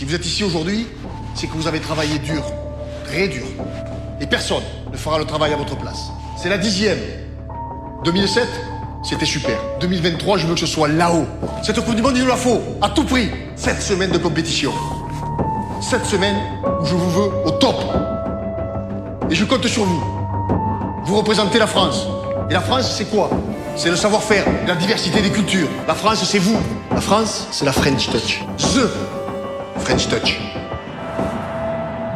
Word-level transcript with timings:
Si 0.00 0.06
vous 0.06 0.14
êtes 0.14 0.24
ici 0.24 0.44
aujourd'hui, 0.44 0.86
c'est 1.34 1.46
que 1.46 1.52
vous 1.52 1.66
avez 1.66 1.78
travaillé 1.78 2.18
dur, 2.20 2.42
très 3.04 3.28
dur. 3.28 3.44
Et 4.18 4.24
personne 4.24 4.62
ne 4.90 4.96
fera 4.96 5.18
le 5.18 5.26
travail 5.26 5.52
à 5.52 5.58
votre 5.58 5.76
place. 5.76 6.08
C'est 6.38 6.48
la 6.48 6.56
dixième. 6.56 6.96
2007, 8.06 8.48
c'était 9.02 9.26
super. 9.26 9.60
2023, 9.82 10.38
je 10.38 10.46
veux 10.46 10.54
que 10.54 10.60
ce 10.60 10.64
soit 10.64 10.88
là-haut. 10.88 11.26
Cette 11.62 11.84
Coupe 11.84 11.96
du 11.96 12.00
Monde, 12.00 12.14
il 12.16 12.22
nous 12.22 12.28
la 12.28 12.36
faut, 12.36 12.62
à 12.80 12.88
tout 12.88 13.04
prix. 13.04 13.28
Sept 13.56 13.82
semaines 13.82 14.10
de 14.10 14.16
compétition. 14.16 14.72
Sept 15.82 16.06
semaines 16.06 16.40
où 16.80 16.86
je 16.86 16.94
vous 16.94 17.10
veux 17.10 17.30
au 17.44 17.50
top. 17.50 17.76
Et 19.28 19.34
je 19.34 19.44
compte 19.44 19.66
sur 19.66 19.84
vous. 19.84 20.02
Vous 21.04 21.16
représentez 21.18 21.58
la 21.58 21.66
France. 21.66 22.06
Et 22.48 22.54
la 22.54 22.62
France, 22.62 22.90
c'est 22.96 23.10
quoi? 23.10 23.28
C'est 23.76 23.90
le 23.90 23.96
savoir-faire, 23.96 24.46
la 24.66 24.76
diversité 24.76 25.20
des 25.20 25.30
cultures. 25.30 25.68
La 25.86 25.94
France, 25.94 26.24
c'est 26.24 26.38
vous. 26.38 26.56
La 26.90 27.02
France, 27.02 27.48
c'est 27.50 27.66
la 27.66 27.72
French 27.72 28.08
Touch. 28.08 28.40
The 28.56 29.19
French 29.80 30.08
Touch. 30.08 30.38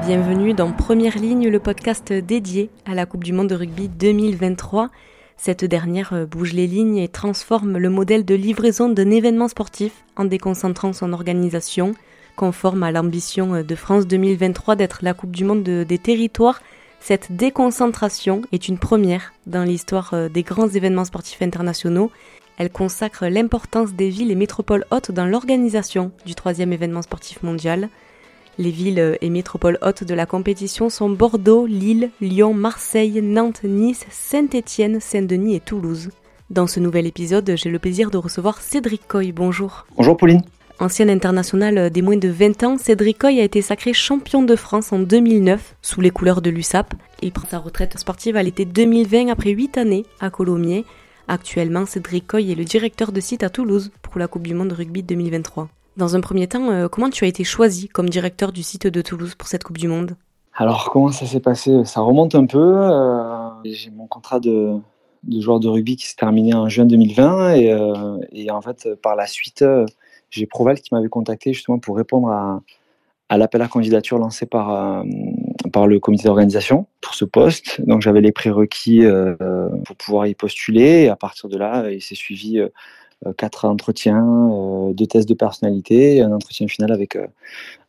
Bienvenue 0.06 0.52
dans 0.52 0.72
Première 0.72 1.16
Ligne, 1.16 1.48
le 1.48 1.58
podcast 1.58 2.12
dédié 2.12 2.70
à 2.84 2.94
la 2.94 3.06
Coupe 3.06 3.24
du 3.24 3.32
Monde 3.32 3.48
de 3.48 3.54
rugby 3.54 3.88
2023. 3.88 4.90
Cette 5.36 5.64
dernière 5.64 6.12
euh, 6.12 6.26
bouge 6.26 6.52
les 6.52 6.66
lignes 6.66 6.98
et 6.98 7.08
transforme 7.08 7.78
le 7.78 7.90
modèle 7.90 8.24
de 8.24 8.34
livraison 8.34 8.88
d'un 8.88 9.10
événement 9.10 9.48
sportif 9.48 10.04
en 10.16 10.24
déconcentrant 10.24 10.92
son 10.92 11.12
organisation, 11.12 11.94
conforme 12.36 12.82
à 12.82 12.92
l'ambition 12.92 13.54
euh, 13.54 13.62
de 13.62 13.74
France 13.74 14.06
2023 14.06 14.76
d'être 14.76 14.98
la 15.02 15.14
Coupe 15.14 15.34
du 15.34 15.44
Monde 15.44 15.62
des 15.62 15.98
territoires. 15.98 16.60
Cette 17.00 17.32
déconcentration 17.32 18.42
est 18.52 18.68
une 18.68 18.78
première 18.78 19.32
dans 19.46 19.64
l'histoire 19.64 20.14
euh, 20.14 20.28
des 20.28 20.42
grands 20.42 20.68
événements 20.68 21.04
sportifs 21.04 21.42
internationaux. 21.42 22.10
Elle 22.56 22.70
consacre 22.70 23.26
l'importance 23.26 23.94
des 23.94 24.10
villes 24.10 24.30
et 24.30 24.36
métropoles 24.36 24.84
hautes 24.90 25.10
dans 25.10 25.26
l'organisation 25.26 26.12
du 26.24 26.34
troisième 26.34 26.72
événement 26.72 27.02
sportif 27.02 27.42
mondial. 27.42 27.88
Les 28.58 28.70
villes 28.70 29.18
et 29.20 29.30
métropoles 29.30 29.78
hautes 29.82 30.04
de 30.04 30.14
la 30.14 30.26
compétition 30.26 30.88
sont 30.88 31.10
Bordeaux, 31.10 31.66
Lille, 31.66 32.10
Lyon, 32.20 32.54
Marseille, 32.54 33.20
Nantes, 33.20 33.64
Nice, 33.64 34.06
Saint-Étienne, 34.10 35.00
Saint-Denis 35.00 35.56
et 35.56 35.60
Toulouse. 35.60 36.10
Dans 36.50 36.68
ce 36.68 36.78
nouvel 36.78 37.06
épisode, 37.06 37.54
j'ai 37.56 37.70
le 37.70 37.80
plaisir 37.80 38.12
de 38.12 38.18
recevoir 38.18 38.60
Cédric 38.60 39.08
Coy. 39.08 39.32
Bonjour. 39.32 39.86
Bonjour 39.96 40.16
Pauline. 40.16 40.42
Ancien 40.78 41.08
international 41.08 41.90
des 41.90 42.02
moins 42.02 42.16
de 42.16 42.28
20 42.28 42.62
ans, 42.64 42.78
Cédric 42.78 43.18
Coy 43.18 43.40
a 43.40 43.44
été 43.44 43.62
sacré 43.62 43.92
champion 43.92 44.42
de 44.42 44.54
France 44.54 44.92
en 44.92 44.98
2009 44.98 45.76
sous 45.82 46.00
les 46.00 46.10
couleurs 46.10 46.42
de 46.42 46.50
l'USAP. 46.50 46.94
Il 47.22 47.32
prend 47.32 47.48
sa 47.48 47.58
retraite 47.58 47.98
sportive 47.98 48.36
à 48.36 48.42
l'été 48.42 48.64
2020 48.64 49.28
après 49.28 49.50
8 49.50 49.78
années 49.78 50.04
à 50.20 50.30
Colomiers. 50.30 50.84
Actuellement, 51.26 51.86
Cédric 51.86 52.26
Coy 52.26 52.50
est 52.50 52.54
le 52.54 52.64
directeur 52.64 53.10
de 53.10 53.20
site 53.20 53.42
à 53.42 53.48
Toulouse 53.48 53.90
pour 54.02 54.18
la 54.18 54.28
Coupe 54.28 54.46
du 54.46 54.54
Monde 54.54 54.68
de 54.68 54.74
rugby 54.74 55.02
2023. 55.02 55.68
Dans 55.96 56.16
un 56.16 56.20
premier 56.20 56.46
temps, 56.48 56.70
euh, 56.70 56.88
comment 56.88 57.08
tu 57.08 57.24
as 57.24 57.28
été 57.28 57.44
choisi 57.44 57.88
comme 57.88 58.10
directeur 58.10 58.52
du 58.52 58.62
site 58.62 58.86
de 58.86 59.00
Toulouse 59.00 59.34
pour 59.34 59.48
cette 59.48 59.64
Coupe 59.64 59.78
du 59.78 59.88
Monde? 59.88 60.16
Alors, 60.54 60.90
comment 60.92 61.10
ça 61.12 61.24
s'est 61.24 61.40
passé? 61.40 61.84
Ça 61.86 62.02
remonte 62.02 62.34
un 62.34 62.44
peu. 62.44 62.58
Euh, 62.58 63.48
j'ai 63.64 63.90
mon 63.90 64.06
contrat 64.06 64.38
de, 64.38 64.74
joueur 65.38 65.60
de 65.60 65.68
rugby 65.68 65.96
qui 65.96 66.06
s'est 66.06 66.16
terminé 66.16 66.52
en 66.52 66.68
juin 66.68 66.84
2020. 66.84 67.56
Euh, 67.56 68.18
et, 68.32 68.50
en 68.50 68.60
fait, 68.60 68.88
par 69.02 69.16
la 69.16 69.26
suite, 69.26 69.64
j'ai 70.28 70.46
Proval 70.46 70.78
qui 70.78 70.92
m'avait 70.92 71.08
contacté 71.08 71.54
justement 71.54 71.78
pour 71.78 71.96
répondre 71.96 72.28
à, 72.28 73.38
l'appel 73.38 73.62
à 73.62 73.68
candidature 73.68 74.18
lancé 74.18 74.44
par, 74.44 75.04
par 75.72 75.86
le 75.86 76.00
comité 76.00 76.24
d'organisation 76.24 76.86
pour 77.00 77.14
ce 77.14 77.24
poste. 77.24 77.80
Donc, 77.86 78.02
j'avais 78.02 78.20
les 78.20 78.32
prérequis 78.32 79.02
pour 79.84 79.96
pouvoir 79.96 80.26
y 80.26 80.34
postuler. 80.34 81.04
Et 81.04 81.08
à 81.08 81.16
partir 81.16 81.48
de 81.48 81.56
là, 81.56 81.90
il 81.90 82.02
s'est 82.02 82.14
suivi 82.14 82.60
euh, 83.26 83.32
quatre 83.36 83.64
entretiens, 83.64 84.24
euh, 84.24 84.92
deux 84.92 85.06
tests 85.06 85.28
de 85.28 85.34
personnalité 85.34 86.16
et 86.16 86.22
un 86.22 86.32
entretien 86.32 86.66
final 86.68 86.92
avec, 86.92 87.16
euh, 87.16 87.26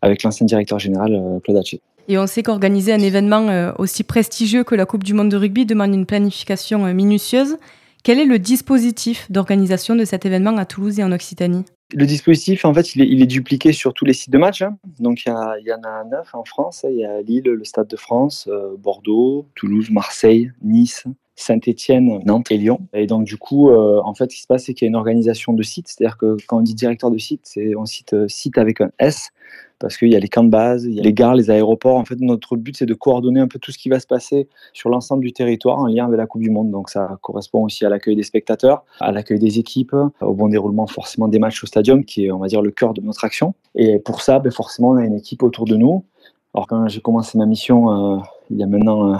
avec 0.02 0.24
l'ancien 0.24 0.46
directeur 0.46 0.80
général 0.80 1.20
Claude 1.44 1.58
Haché. 1.58 1.82
Et 2.08 2.18
on 2.18 2.28
sait 2.28 2.44
qu'organiser 2.44 2.94
un 2.94 3.00
événement 3.00 3.74
aussi 3.80 4.04
prestigieux 4.04 4.64
que 4.64 4.76
la 4.76 4.86
Coupe 4.86 5.04
du 5.04 5.16
Monde 5.16 5.30
de 5.30 5.38
rugby 5.38 5.66
demande 5.66 5.92
une 5.94 6.06
planification 6.06 6.94
minutieuse. 6.94 7.58
Quel 8.04 8.20
est 8.20 8.26
le 8.26 8.38
dispositif 8.38 9.32
d'organisation 9.32 9.96
de 9.96 10.06
cet 10.06 10.24
événement 10.24 10.56
à 10.58 10.66
Toulouse 10.66 11.00
et 11.00 11.04
en 11.04 11.12
Occitanie? 11.12 11.66
Le 11.94 12.06
dispositif, 12.06 12.66
en 12.66 12.74
fait, 12.74 12.96
il 12.96 13.22
est, 13.22 13.26
dupliqué 13.28 13.72
sur 13.72 13.94
tous 13.94 14.06
les 14.06 14.14
sites 14.14 14.32
de 14.32 14.38
match. 14.38 14.62
Hein. 14.62 14.78
Donc, 15.00 15.24
il 15.26 15.30
y, 15.30 15.74
en 15.74 15.84
a 15.84 16.04
neuf 16.04 16.34
en 16.34 16.44
France. 16.44 16.86
Il 16.90 16.98
y 16.98 17.06
a 17.06 17.22
Lille, 17.22 17.44
le 17.44 17.64
Stade 17.64 17.88
de 17.88 17.96
France, 17.96 18.50
Bordeaux, 18.80 19.48
Toulouse, 19.56 19.92
Marseille, 19.92 20.52
Nice, 20.64 21.06
Saint-Étienne, 21.36 22.22
Nantes 22.26 22.52
et 22.52 22.58
Lyon. 22.58 22.80
Et 22.94 23.08
donc 23.08 23.26
du 23.26 23.38
coup, 23.38 23.70
euh, 23.70 24.02
en 24.04 24.14
fait, 24.14 24.32
ce 24.32 24.36
qui 24.36 24.42
se 24.42 24.48
passe, 24.48 24.66
c'est 24.66 24.74
qu'il 24.74 24.86
y 24.86 24.88
a 24.88 24.90
une 24.90 24.96
organisation 24.96 25.54
de 25.54 25.64
site. 25.64 25.88
C'est-à-dire 25.88 26.18
que 26.18 26.38
quand 26.48 26.58
on 26.58 26.62
dit 26.62 26.76
directeur 26.76 27.12
de 27.12 27.18
site, 27.18 27.42
c'est 27.44 27.76
on 27.76 27.86
cite 27.86 28.14
euh, 28.14 28.28
site 28.28 28.58
avec 28.58 28.82
un 28.82 28.92
S 29.00 29.32
parce 29.80 29.98
qu'il 29.98 30.10
y 30.10 30.16
a 30.16 30.20
les 30.20 30.30
camps 30.30 30.44
de 30.44 30.50
base, 30.50 30.86
il 30.86 30.94
y 30.94 31.00
a 31.02 31.04
les 31.04 31.14
gares, 31.14 31.36
les 31.36 31.52
aéroports. 31.52 31.98
En 31.98 32.06
fait, 32.06 32.20
notre 32.22 32.56
but, 32.56 32.78
c'est 32.78 32.86
de 32.86 32.94
coordonner 32.94 33.42
un 33.42 33.48
peu 33.48 33.60
tout 33.60 33.72
ce 33.72 33.78
qui 33.78 33.90
va 33.90 34.00
se 34.00 34.08
passer 34.08 34.48
sur 34.72 34.90
l'ensemble 34.90 35.24
du 35.24 35.34
territoire 35.34 35.78
en 35.78 35.88
lien 35.88 36.06
avec 36.06 36.18
la 36.18 36.26
Coupe 36.26 36.42
du 36.42 36.50
Monde. 36.50 36.72
Donc 36.72 36.90
ça 36.90 37.18
correspond 37.22 37.66
aussi 37.66 37.86
à 37.86 37.90
l'accueil 37.90 38.16
des 38.16 38.24
spectateurs, 38.24 38.86
à 39.02 39.12
l'accueil 39.12 39.40
des 39.40 39.60
équipes, 39.60 39.96
au 40.22 40.34
bon 40.34 40.48
déroulement 40.48 40.88
forcément 40.88 41.28
des 41.28 41.40
matchs 41.40 41.64
au 41.64 41.68
stadium, 41.68 42.06
qui 42.06 42.26
est, 42.26 42.32
on 42.32 42.40
va 42.40 42.48
dire, 42.48 42.62
le 42.62 42.72
cœur 42.72 42.94
de 42.94 43.02
notre 43.02 43.26
action. 43.26 43.54
Et 43.76 44.00
pour 44.00 44.22
ça, 44.22 44.40
ben, 44.40 44.52
forcément, 44.52 44.92
on 44.92 44.96
a 44.96 45.04
une 45.04 45.16
équipe 45.16 45.44
autour 45.44 45.66
de 45.66 45.76
nous. 45.76 46.06
Alors 46.54 46.68
quand 46.68 46.88
j'ai 46.88 47.02
commencé 47.02 47.38
ma 47.38 47.46
mission, 47.46 48.16
euh, 48.16 48.20
il 48.50 48.58
y 48.58 48.64
a 48.64 48.68
maintenant 48.68 49.20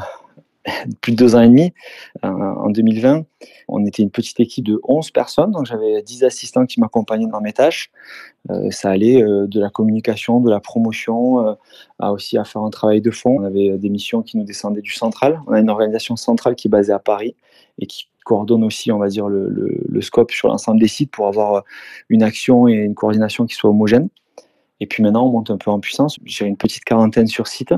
plus 1.02 1.12
de 1.12 1.18
deux 1.18 1.36
ans 1.36 1.42
et 1.42 1.48
demi, 1.48 1.74
euh, 2.24 2.28
en 2.28 2.70
2020. 2.70 3.26
On 3.68 3.86
était 3.86 4.04
une 4.04 4.12
petite 4.12 4.40
équipe 4.40 4.66
de 4.66 4.80
11 4.84 5.12
personnes, 5.12 5.52
donc 5.52 5.66
j'avais 5.66 6.02
10 6.02 6.24
assistants 6.24 6.66
qui 6.66 6.80
m'accompagnaient 6.80 7.28
dans 7.28 7.42
mes 7.42 7.54
tâches. 7.54 7.92
Euh, 8.52 8.70
ça 8.72 8.90
allait 8.90 9.22
euh, 9.22 9.48
de 9.48 9.60
la 9.60 9.70
communication, 9.70 10.40
de 10.40 10.50
la 10.50 10.60
promotion, 10.60 11.58
à 12.00 12.12
aussi 12.12 12.38
à 12.38 12.44
faire 12.44 12.62
un 12.62 12.70
travail 12.70 13.02
de 13.02 13.12
fond. 13.12 13.38
On 13.40 13.44
avait 13.44 13.78
des 13.78 13.90
missions 13.90 14.22
qui 14.22 14.38
nous 14.38 14.44
descendaient 14.44 14.82
du 14.82 14.94
central. 14.94 15.42
On 15.48 15.54
a 15.54 15.60
une 15.60 15.70
organisation 15.70 16.16
centrale 16.16 16.56
qui 16.56 16.68
est 16.68 16.72
basée 16.72 16.94
à 16.94 17.00
Paris 17.00 17.36
et 17.80 17.86
qui 17.86 18.08
coordonne 18.24 18.64
aussi, 18.64 18.92
on 18.92 18.98
va 18.98 19.08
dire, 19.08 19.28
le, 19.28 19.50
le 19.50 20.02
scope 20.02 20.32
sur 20.32 20.48
l'ensemble 20.48 20.80
des 20.80 20.88
sites 20.88 21.12
pour 21.12 21.28
avoir 21.28 21.64
une 22.10 22.24
action 22.24 22.68
et 22.68 22.74
une 22.74 22.96
coordination 22.96 23.46
qui 23.46 23.54
soit 23.54 23.70
homogène. 23.70 24.10
Et 24.82 24.88
puis 24.88 25.02
maintenant, 25.02 25.26
on 25.26 25.32
monte 25.32 25.52
un 25.52 25.58
peu 25.58 25.72
en 25.72 25.80
puissance. 25.80 26.18
J'ai 26.26 26.46
une 26.46 26.58
petite 26.58 26.84
quarantaine 26.84 27.28
sur 27.28 27.48
site. 27.48 27.74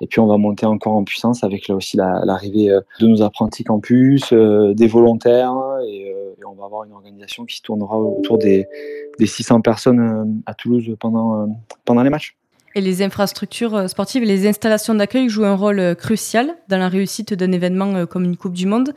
Et 0.00 0.06
puis, 0.06 0.18
on 0.18 0.26
va 0.26 0.36
monter 0.38 0.66
encore 0.66 0.94
en 0.94 1.04
puissance 1.04 1.44
avec 1.44 1.68
là 1.68 1.76
aussi 1.76 1.96
l'arrivée 1.96 2.70
euh, 2.70 2.80
de 3.00 3.06
nos 3.06 3.22
apprentis 3.22 3.62
campus, 3.62 4.32
euh, 4.32 4.74
des 4.74 4.88
volontaires. 4.88 5.56
Euh, 5.56 5.84
et, 5.86 6.14
on 6.44 6.54
va 6.54 6.64
avoir 6.64 6.84
une 6.84 6.92
organisation 6.92 7.44
qui 7.44 7.56
se 7.56 7.62
tournera 7.62 7.96
autour 7.96 8.36
des, 8.36 8.66
des 9.18 9.26
600 9.26 9.60
personnes 9.60 10.42
à 10.44 10.54
Toulouse 10.54 10.96
pendant, 10.98 11.46
pendant 11.84 12.02
les 12.02 12.10
matchs. 12.10 12.36
Et 12.74 12.80
les 12.80 13.00
infrastructures 13.02 13.88
sportives 13.88 14.24
et 14.24 14.26
les 14.26 14.48
installations 14.48 14.94
d'accueil 14.94 15.28
jouent 15.28 15.44
un 15.44 15.54
rôle 15.54 15.94
crucial 15.94 16.56
dans 16.68 16.78
la 16.78 16.88
réussite 16.88 17.32
d'un 17.32 17.52
événement 17.52 18.06
comme 18.06 18.24
une 18.24 18.36
Coupe 18.36 18.54
du 18.54 18.66
Monde. 18.66 18.92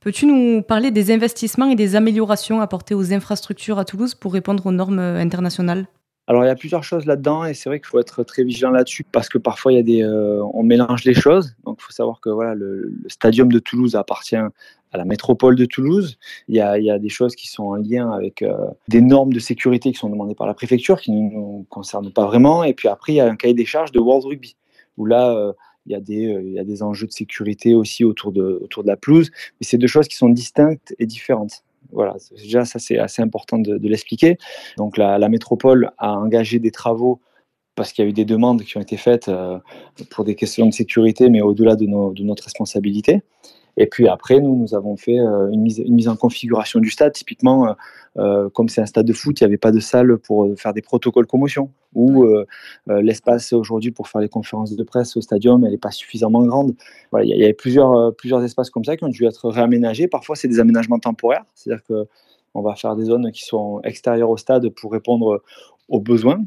Peux-tu 0.00 0.26
nous 0.26 0.62
parler 0.62 0.92
des 0.92 1.10
investissements 1.12 1.68
et 1.68 1.74
des 1.74 1.96
améliorations 1.96 2.60
apportées 2.60 2.94
aux 2.94 3.12
infrastructures 3.12 3.78
à 3.78 3.84
Toulouse 3.84 4.14
pour 4.14 4.32
répondre 4.32 4.64
aux 4.64 4.72
normes 4.72 5.00
internationales? 5.00 5.86
Alors 6.26 6.42
il 6.42 6.46
y 6.46 6.50
a 6.50 6.54
plusieurs 6.54 6.84
choses 6.84 7.04
là-dedans 7.04 7.44
et 7.44 7.52
c'est 7.52 7.68
vrai 7.68 7.80
qu'il 7.80 7.88
faut 7.88 7.98
être 7.98 8.22
très 8.22 8.44
vigilant 8.44 8.70
là-dessus 8.70 9.04
parce 9.04 9.28
que 9.28 9.36
parfois 9.36 9.72
il 9.72 9.76
y 9.76 9.78
a 9.78 9.82
des, 9.82 10.02
euh, 10.02 10.42
on 10.54 10.62
mélange 10.62 11.04
les 11.04 11.12
choses. 11.12 11.54
Donc 11.64 11.76
il 11.80 11.84
faut 11.84 11.92
savoir 11.92 12.20
que 12.20 12.30
voilà 12.30 12.54
le, 12.54 12.94
stadium 13.08 13.52
de 13.52 13.58
Toulouse 13.58 13.94
appartient 13.94 14.36
à 14.36 14.50
la 14.96 15.04
métropole 15.04 15.54
de 15.54 15.66
Toulouse. 15.66 16.18
Il 16.48 16.54
y 16.54 16.60
a, 16.60 16.78
il 16.78 16.84
y 16.84 16.90
a 16.90 16.98
des 16.98 17.10
choses 17.10 17.34
qui 17.36 17.48
sont 17.48 17.64
en 17.64 17.74
lien 17.74 18.10
avec 18.10 18.40
euh, 18.40 18.56
des 18.88 19.02
normes 19.02 19.34
de 19.34 19.38
sécurité 19.38 19.92
qui 19.92 19.98
sont 19.98 20.08
demandées 20.08 20.34
par 20.34 20.46
la 20.46 20.54
préfecture 20.54 20.98
qui 20.98 21.12
ne 21.12 21.30
nous 21.30 21.66
concernent 21.68 22.12
pas 22.12 22.24
vraiment. 22.24 22.64
Et 22.64 22.72
puis 22.72 22.88
après 22.88 23.12
il 23.12 23.16
y 23.16 23.20
a 23.20 23.26
un 23.26 23.36
cahier 23.36 23.54
des 23.54 23.66
charges 23.66 23.92
de 23.92 24.00
World 24.00 24.24
Rugby 24.24 24.56
où 24.96 25.04
là 25.04 25.30
euh, 25.30 25.52
il 25.86 25.92
y, 25.92 25.94
a 25.94 26.00
des, 26.00 26.40
il 26.42 26.52
y 26.52 26.58
a 26.58 26.64
des 26.64 26.82
enjeux 26.82 27.06
de 27.06 27.12
sécurité 27.12 27.74
aussi 27.74 28.04
autour 28.04 28.32
de, 28.32 28.58
autour 28.62 28.82
de 28.84 28.88
la 28.88 28.96
pelouse. 28.96 29.30
Mais 29.60 29.66
c'est 29.66 29.76
deux 29.76 29.86
choses 29.86 30.08
qui 30.08 30.16
sont 30.16 30.30
distinctes 30.30 30.94
et 30.98 31.04
différentes. 31.04 31.62
Voilà, 31.94 32.16
déjà 32.36 32.64
ça 32.64 32.78
c'est 32.78 32.98
assez 32.98 33.22
important 33.22 33.58
de, 33.58 33.88
l'expliquer. 33.88 34.36
Donc 34.76 34.96
la, 34.98 35.28
métropole 35.28 35.92
a 35.98 36.12
engagé 36.12 36.58
des 36.58 36.70
travaux 36.70 37.20
parce 37.76 37.92
qu'il 37.92 38.04
y 38.04 38.06
a 38.06 38.10
eu 38.10 38.12
des 38.12 38.24
demandes 38.24 38.62
qui 38.62 38.76
ont 38.76 38.80
été 38.80 38.96
faites 38.96 39.28
euh, 39.28 39.58
pour 40.10 40.24
des 40.24 40.34
questions 40.34 40.66
de 40.66 40.72
sécurité, 40.72 41.28
mais 41.28 41.40
au-delà 41.40 41.76
de, 41.76 41.86
de, 41.86 42.22
notre 42.22 42.44
responsabilité. 42.44 43.22
Et 43.76 43.86
puis 43.86 44.08
après, 44.08 44.40
nous, 44.40 44.56
nous 44.56 44.74
avons 44.74 44.96
fait 44.96 45.18
euh, 45.18 45.50
une 45.50 45.62
mise, 45.62 45.78
une 45.78 45.94
mise 45.94 46.08
en 46.08 46.16
configuration 46.16 46.80
du 46.80 46.90
stade. 46.90 47.12
Typiquement, 47.12 47.68
euh, 47.68 47.72
euh, 48.18 48.48
comme 48.50 48.68
c'est 48.68 48.80
un 48.80 48.86
stade 48.86 49.06
de 49.06 49.12
foot, 49.12 49.40
il 49.40 49.44
n'y 49.44 49.46
avait 49.46 49.56
pas 49.56 49.72
de 49.72 49.80
salle 49.80 50.16
pour 50.18 50.48
faire 50.56 50.72
des 50.72 50.82
protocoles 50.82 51.26
commotion. 51.26 51.70
Ou 51.94 52.26
l'espace 52.88 53.52
aujourd'hui 53.52 53.92
pour 53.92 54.08
faire 54.08 54.20
les 54.20 54.28
conférences 54.28 54.74
de 54.74 54.82
presse 54.82 55.16
au 55.16 55.20
stadium, 55.20 55.64
elle 55.64 55.70
n'est 55.70 55.78
pas 55.78 55.92
suffisamment 55.92 56.44
grande. 56.44 56.74
Voilà, 57.12 57.24
il 57.24 57.38
y 57.38 57.44
avait 57.44 57.52
plusieurs, 57.52 58.12
plusieurs 58.16 58.42
espaces 58.42 58.68
comme 58.68 58.84
ça 58.84 58.96
qui 58.96 59.04
ont 59.04 59.08
dû 59.08 59.24
être 59.26 59.48
réaménagés. 59.48 60.08
Parfois, 60.08 60.34
c'est 60.34 60.48
des 60.48 60.58
aménagements 60.58 60.98
temporaires, 60.98 61.44
c'est-à-dire 61.54 61.84
que 61.84 62.08
on 62.52 62.62
va 62.62 62.74
faire 62.74 62.96
des 62.96 63.04
zones 63.04 63.30
qui 63.30 63.42
sont 63.42 63.80
extérieures 63.84 64.30
au 64.30 64.36
stade 64.36 64.68
pour 64.70 64.90
répondre 64.90 65.40
aux 65.88 66.00
besoins. 66.00 66.44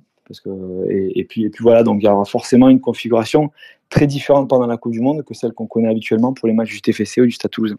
Et 0.90 1.26
puis 1.30 1.52
voilà, 1.60 1.84
donc 1.84 2.02
il 2.02 2.06
y 2.06 2.10
aura 2.10 2.26
forcément 2.26 2.70
une 2.70 2.82
configuration 2.82 3.52
très 3.90 4.08
différente 4.08 4.50
pendant 4.50 4.68
la 4.68 4.78
Coupe 4.78 4.92
du 4.92 5.02
Monde 5.02 5.24
que 5.24 5.34
celle 5.34 5.54
qu'on 5.54 5.68
connaît 5.68 5.90
habituellement 5.90 6.34
pour 6.34 6.48
les 6.48 6.54
matchs 6.54 6.72
du 6.72 6.82
TFC 6.82 7.22
ou 7.22 7.26
du 7.26 7.32
Stade 7.32 7.52
Toulousain. 7.52 7.78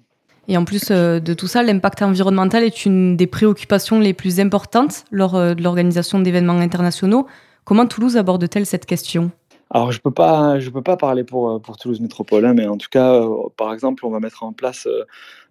Et 0.49 0.57
en 0.57 0.65
plus 0.65 0.91
euh, 0.91 1.21
de 1.21 1.35
tout 1.35 1.47
ça, 1.47 1.63
l'impact 1.63 2.01
environnemental 2.01 2.65
est 2.65 2.87
une 2.87 3.17
des 3.17 3.27
préoccupations 3.27 4.01
les 4.01 4.15
plus 4.15 4.41
importantes 4.41 5.05
lors 5.11 5.35
euh, 5.35 5.55
de 5.55 5.63
l'organisation 5.63 6.21
d'événements 6.21 6.59
internationaux. 6.59 7.27
Comment 7.65 7.87
Toulouse 7.87 8.17
aborde-t-elle 8.17 8.65
cette 8.65 8.87
question? 8.87 9.31
Alors 9.71 9.93
je 9.93 10.01
peux 10.01 10.11
peux 10.11 10.83
pas 10.83 10.97
parler 10.97 11.25
pour 11.25 11.61
pour 11.61 11.77
Toulouse 11.77 12.01
Métropole, 12.01 12.45
hein, 12.47 12.55
mais 12.55 12.67
en 12.67 12.77
tout 12.77 12.89
cas, 12.91 13.23
par 13.57 13.73
exemple, 13.73 14.07
on 14.07 14.11
va 14.11 14.21
mettre 14.21 14.43
en 14.43 14.53
place 14.53 14.89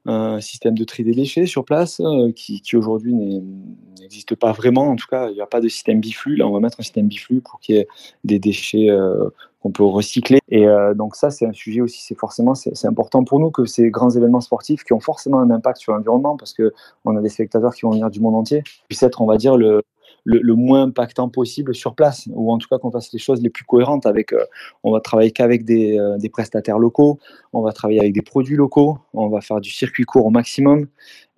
un 0.06 0.40
système 0.40 0.78
de 0.78 0.84
tri 0.86 1.04
des 1.04 1.14
déchets 1.14 1.46
sur 1.46 1.66
place 1.66 2.02
qui, 2.36 2.62
aujourd'hui 2.76 3.14
n'existe 4.00 4.36
pas 4.36 4.54
vraiment. 4.54 4.88
En 4.88 4.96
tout 4.96 5.08
cas, 5.10 5.30
il 5.30 5.34
n'y 5.34 5.42
a 5.42 5.46
pas 5.46 5.60
de 5.62 5.68
système 5.68 6.00
biflux. 6.00 6.38
Là, 6.38 6.48
on 6.48 6.52
va 6.52 6.60
mettre 6.60 6.80
un 6.80 6.84
système 6.84 7.08
biflux 7.08 7.42
pour 7.42 7.60
qu'il 7.60 7.76
y 7.76 7.78
ait 7.80 7.88
des 8.24 8.40
déchets 8.40 8.90
qu'on 9.62 9.72
peut 9.72 9.84
recycler. 9.84 10.40
Et 10.50 10.66
donc 10.96 11.16
ça, 11.16 11.30
c'est 11.30 11.46
un 11.46 11.54
sujet 11.54 11.82
aussi. 11.82 12.02
C'est 12.02 12.18
forcément 12.18 12.54
important 12.86 13.24
pour 13.24 13.40
nous 13.40 13.52
que 13.52 13.66
ces 13.66 13.90
grands 13.90 14.10
événements 14.10 14.42
sportifs 14.42 14.84
qui 14.84 14.94
ont 14.94 15.02
forcément 15.02 15.40
un 15.40 15.52
impact 15.52 15.80
sur 15.80 15.94
l'environnement 15.94 16.38
parce 16.38 16.54
que 16.54 16.74
on 17.06 17.16
a 17.18 17.22
des 17.22 17.30
spectateurs 17.30 17.76
qui 17.76 17.82
vont 17.82 17.92
venir 17.92 18.10
du 18.10 18.22
monde 18.22 18.36
entier 18.36 18.64
puissent 18.88 19.04
être, 19.04 19.22
on 19.22 19.26
va 19.26 19.38
dire, 19.38 19.58
le 19.58 19.84
le, 20.28 20.56
moins 20.56 20.84
impactant 20.84 21.30
possible 21.30 21.74
sur 21.74 21.96
place, 21.96 22.28
ou 22.32 22.52
en 22.52 22.58
tout 22.58 22.68
cas 22.68 22.78
qu'on 22.78 22.92
fasse 22.92 23.12
les 23.14 23.20
choses 23.20 23.42
les 23.42 23.50
plus 23.50 23.64
cohérentes. 23.64 24.06
Avec, 24.06 24.34
euh, 24.34 24.44
on 24.84 24.92
va 24.92 25.00
travailler 25.00 25.32
qu'avec 25.32 25.64
des, 25.64 25.98
euh, 25.98 26.18
des, 26.18 26.30
prestataires 26.30 26.80
locaux, 26.80 27.20
on 27.54 27.62
va 27.62 27.72
travailler 27.72 28.02
avec 28.02 28.14
des 28.14 28.22
produits 28.22 28.58
locaux, 28.58 28.98
on 29.14 29.30
va 29.30 29.42
faire 29.42 29.62
du 29.62 29.72
circuit 29.72 30.04
court 30.04 30.26
au 30.26 30.30
maximum. 30.30 30.88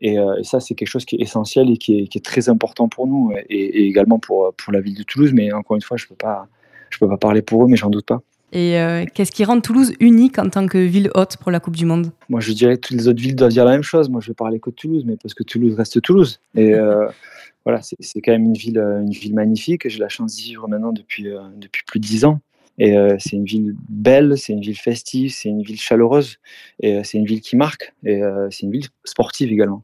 Et, 0.01 0.17
euh, 0.17 0.41
ça, 0.43 0.59
c'est 0.59 0.73
quelque 0.73 0.87
chose 0.87 1.05
qui 1.05 1.17
est 1.17 1.21
essentiel 1.21 1.69
et 1.69 1.77
qui 1.77 1.99
est, 1.99 2.07
qui 2.07 2.17
est 2.17 2.25
très 2.25 2.49
important 2.49 2.89
pour 2.89 3.05
nous 3.05 3.31
et, 3.49 3.85
également 3.85 4.17
pour, 4.17 4.53
pour 4.55 4.73
la 4.73 4.81
ville 4.81 4.95
de 4.95 5.03
Toulouse. 5.03 5.31
Mais 5.33 5.53
encore 5.53 5.75
une 5.75 5.83
fois, 5.83 5.97
je 5.97 6.05
ne 6.05 6.09
peux, 6.09 6.15
pas, 6.15 6.47
je 6.89 6.97
peux 6.97 7.07
pas 7.07 7.17
parler 7.17 7.43
pour 7.43 7.63
eux, 7.63 7.67
mais 7.67 7.77
j'en 7.77 7.89
doute 7.89 8.05
pas. 8.05 8.21
Et 8.51 9.05
qu'est-ce 9.13 9.31
qui 9.31 9.43
rend 9.43 9.61
Toulouse 9.61 9.93
unique 9.99 10.39
en 10.39 10.49
tant 10.49 10.65
que 10.65 10.79
ville 10.79 11.11
haute 11.13 11.37
pour 11.37 11.51
la 11.51 11.59
Coupe 11.59 11.75
du 11.75 11.85
Monde? 11.85 12.07
Moi, 12.29 12.39
je 12.39 12.51
dirais 12.51 12.77
que 12.77 12.87
toutes 12.87 12.97
les 12.97 13.07
autres 13.07 13.21
villes 13.21 13.35
doivent 13.35 13.51
dire 13.51 13.63
la 13.63 13.73
même 13.73 13.83
chose. 13.83 14.09
Moi, 14.09 14.21
je 14.21 14.29
vais 14.29 14.33
parler 14.33 14.59
que 14.59 14.71
de 14.71 14.75
Toulouse, 14.75 15.03
mais 15.05 15.17
parce 15.21 15.35
que 15.35 15.43
Toulouse 15.43 15.75
reste 15.75 16.01
Toulouse. 16.01 16.41
Et 16.55 16.73
voilà, 17.65 17.81
c'est 17.81 18.21
quand 18.21 18.31
même 18.31 18.45
une 18.45 18.57
ville, 18.57 18.77
euh, 18.77 19.01
une 19.01 19.11
ville 19.11 19.33
magnifique. 19.33 19.87
J'ai 19.87 19.99
la 19.99 20.09
chance 20.09 20.35
d'y 20.35 20.43
vivre 20.43 20.67
maintenant 20.67 20.91
depuis, 20.91 21.27
euh, 21.27 21.41
depuis 21.57 21.83
plus 21.85 21.99
de 21.99 22.05
dix 22.05 22.25
ans. 22.25 22.39
Et 22.77 22.97
euh, 22.97 23.17
c'est 23.19 23.35
une 23.35 23.45
ville 23.45 23.75
belle, 23.89 24.37
c'est 24.37 24.53
une 24.53 24.61
ville 24.61 24.77
festive, 24.77 25.31
c'est 25.33 25.49
une 25.49 25.61
ville 25.61 25.79
chaleureuse, 25.79 26.37
et 26.79 27.03
c'est 27.03 27.17
une 27.17 27.25
ville 27.25 27.41
qui 27.41 27.57
marque, 27.57 27.93
et 28.05 28.21
c'est 28.51 28.61
une 28.61 28.71
ville 28.71 28.87
sportive 29.03 29.51
également. 29.51 29.83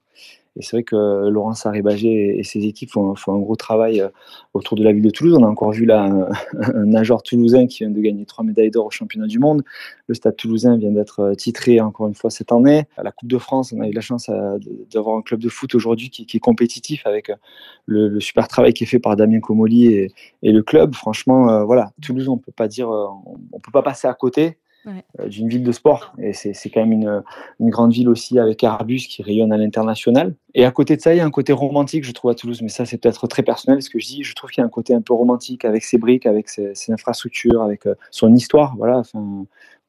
Et 0.58 0.62
c'est 0.62 0.78
vrai 0.78 0.84
que 0.84 1.28
Laurence 1.28 1.62
Saribagé 1.62 2.40
et 2.40 2.44
ses 2.44 2.66
équipes 2.66 2.92
font, 2.92 3.14
un 3.14 3.40
gros 3.40 3.56
travail 3.56 4.00
euh, 4.00 4.10
autour 4.54 4.78
de 4.78 4.84
la 4.84 4.94
ville 4.94 5.04
de 5.04 5.10
Toulouse. 5.10 5.36
On 5.38 5.44
a 5.44 5.48
encore 5.48 5.72
vu 5.72 5.86
là 5.86 6.04
un, 6.54 6.86
nageur 6.86 7.24
toulousain 7.24 7.68
qui 7.68 7.80
vient 7.80 7.90
de 7.90 8.00
gagner 8.00 8.26
trois 8.26 8.46
médailles 8.46 8.72
d'or 8.72 8.86
au 8.86 8.92
championnat 8.92 9.28
du 9.28 9.40
monde. 9.40 9.64
Le 10.08 10.16
stade 10.16 10.38
toulousain 10.38 10.78
vient 10.78 10.92
d'être 10.92 11.20
euh, 11.20 11.36
titré 11.36 11.82
encore 11.82 12.08
une 12.08 12.16
fois 12.16 12.30
cette 12.30 12.52
année. 12.52 12.86
À 12.98 13.04
la 13.04 13.12
Coupe 13.12 13.30
de 13.30 13.38
France, 13.38 13.74
on 13.74 13.82
a 13.82 13.88
eu 13.88 13.94
la 13.94 14.02
chance 14.02 14.30
euh, 14.30 14.58
d'avoir 14.92 15.18
un 15.18 15.22
club 15.22 15.42
de 15.42 15.50
foot 15.50 15.76
aujourd'hui 15.76 16.10
qui, 16.10 16.38
est 16.38 16.40
compétitif 16.40 17.06
avec 17.06 17.32
le, 17.86 18.20
super 18.20 18.48
travail 18.48 18.74
qui 18.74 18.84
est 18.84 18.88
fait 18.88 19.00
par 19.00 19.16
Damien 19.16 19.40
Comoli 19.40 19.88
et, 19.88 20.12
le 20.42 20.62
club. 20.62 20.96
Franchement, 20.96 21.66
voilà, 21.66 21.92
Toulouse, 22.02 22.30
on 22.30 22.38
peut 22.38 22.52
pas 22.52 22.68
dire, 22.68 22.90
on 22.90 23.60
peut 23.60 23.72
pas 23.72 23.82
passer 23.82 24.08
à 24.08 24.14
côté. 24.14 24.58
Euh, 25.20 25.28
d'une 25.28 25.50
ville 25.50 25.64
de 25.64 25.72
sport. 25.72 26.14
Et 26.20 26.34
c'est 26.34 26.70
quand 26.70 26.82
même 26.82 26.92
une, 26.92 27.24
une, 27.60 27.70
grande 27.70 27.92
ville 27.92 28.08
aussi 28.08 28.38
avec 28.38 28.64
Airbus 28.64 29.08
qui 29.10 29.24
rayonne 29.24 29.52
à 29.52 29.58
l'international. 29.58 30.36
Et 30.54 30.64
à 30.64 30.72
côté 30.72 30.96
de 30.96 31.02
ça, 31.02 31.14
il 31.14 31.18
y 31.18 31.20
a 31.20 31.26
un 31.26 31.32
côté 31.32 31.54
romantique, 31.54 32.04
je 32.04 32.12
trouve, 32.12 32.30
à 32.30 32.36
Toulouse. 32.36 32.62
Mais 32.62 32.70
ça, 32.70 32.86
c'est 32.86 32.98
peut-être 32.98 33.28
très 33.28 33.42
personnel 33.42 33.82
ce 33.82 33.90
que 33.90 34.00
je 34.00 34.06
dis. 34.06 34.24
Je 34.24 34.36
trouve 34.36 34.52
qu'il 34.52 34.62
y 34.62 34.64
a 34.64 34.68
un 34.68 34.70
côté 34.70 34.94
un 34.94 35.02
peu 35.02 35.14
romantique 35.14 35.66
avec 35.66 35.84
ses 35.84 35.98
briques, 35.98 36.26
avec 36.26 36.50
ses, 36.50 36.74
infrastructures, 36.90 37.64
avec 37.64 37.88
euh, 37.88 37.96
son 38.12 38.34
histoire. 38.34 38.76
Voilà. 38.78 39.02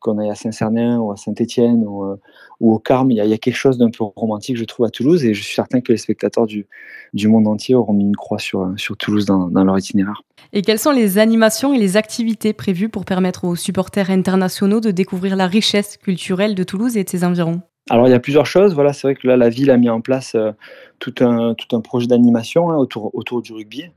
Qu'on 0.07 0.19
aille 0.19 0.31
à 0.31 0.35
Saint-Cernin 0.35 0.99
ou 0.99 1.13
à 1.13 1.17
Saint-Étienne 1.17 1.85
ou, 1.85 2.05
euh, 2.05 2.17
ou, 2.61 2.75
au 2.75 2.79
Carme, 2.79 3.11
il 3.11 3.17
y, 3.17 3.21
a, 3.21 3.25
il 3.25 3.31
y, 3.31 3.35
a, 3.35 3.39
quelque 3.39 3.57
chose 3.57 3.79
d'un 3.79 3.91
peu 3.91 4.05
romantique, 4.05 4.57
je 4.57 4.65
trouve, 4.65 4.87
à 4.87 4.91
Toulouse. 4.91 5.25
Et 5.25 5.35
je 5.35 5.43
suis 5.43 5.55
certain 5.55 5.81
que 5.81 5.93
les 5.93 5.99
spectateurs 5.99 6.47
du, 6.47 6.67
du 7.13 7.29
monde 7.29 7.47
entier 7.47 7.75
auront 7.75 7.93
mis 7.93 8.05
une 8.05 8.17
croix 8.17 8.39
sur, 8.39 8.73
sur 8.77 8.97
Toulouse 8.97 9.27
dans, 9.27 9.49
dans 9.49 9.65
leur 9.65 9.79
itinéraire. 9.79 10.23
Et 10.53 10.63
quelles 10.63 10.79
sont 10.79 10.93
les 10.93 11.19
animations 11.19 11.75
et 11.75 11.79
les 11.79 11.97
activités 11.97 12.53
prévues 12.53 12.89
pour 12.89 13.05
permettre 13.05 13.45
aux 13.45 13.57
supporters 13.57 14.11
internationaux 14.11 14.81
de 14.81 14.91
découvrir 14.91 15.37
la 15.37 15.47
richesse 15.47 15.97
culturelle 15.97 16.55
de 16.55 16.63
Toulouse 16.63 16.97
et 16.97 17.05
de 17.05 17.09
ses 17.09 17.25
environs? 17.25 17.61
Alors 17.89 18.09
il 18.09 18.11
y 18.11 18.15
a 18.15 18.21
plusieurs 18.21 18.47
choses. 18.47 18.75
Voilà, 18.75 18.93
c'est 18.93 19.07
vrai 19.07 19.15
que 19.15 19.27
là 19.29 19.37
la 19.37 19.49
ville 19.49 19.71
a 19.71 19.77
mis 19.77 19.89
en 19.89 20.01
place 20.01 20.35
euh, 20.35 20.51
tout 20.99 21.15
un 21.21 21.55
tout 21.55 21.77
un 21.77 21.81
projet 21.81 22.09
d'animation 22.09 22.71
hein, 22.71 22.77
autour 22.77 23.15
autour 23.15 23.43
du 23.43 23.53
rugby. 23.53 23.91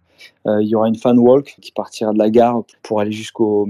Euh, 0.48 0.62
il 0.62 0.68
y 0.68 0.75
aura 0.75 0.88
une 0.88 0.95
fan 0.95 1.18
walk 1.18 1.57
qui 1.62 1.71
partira 1.71 2.13
de 2.13 2.18
la 2.18 2.30
gare 2.30 2.63
pour 2.83 3.00
aller 3.00 3.12
jusqu'au 3.12 3.68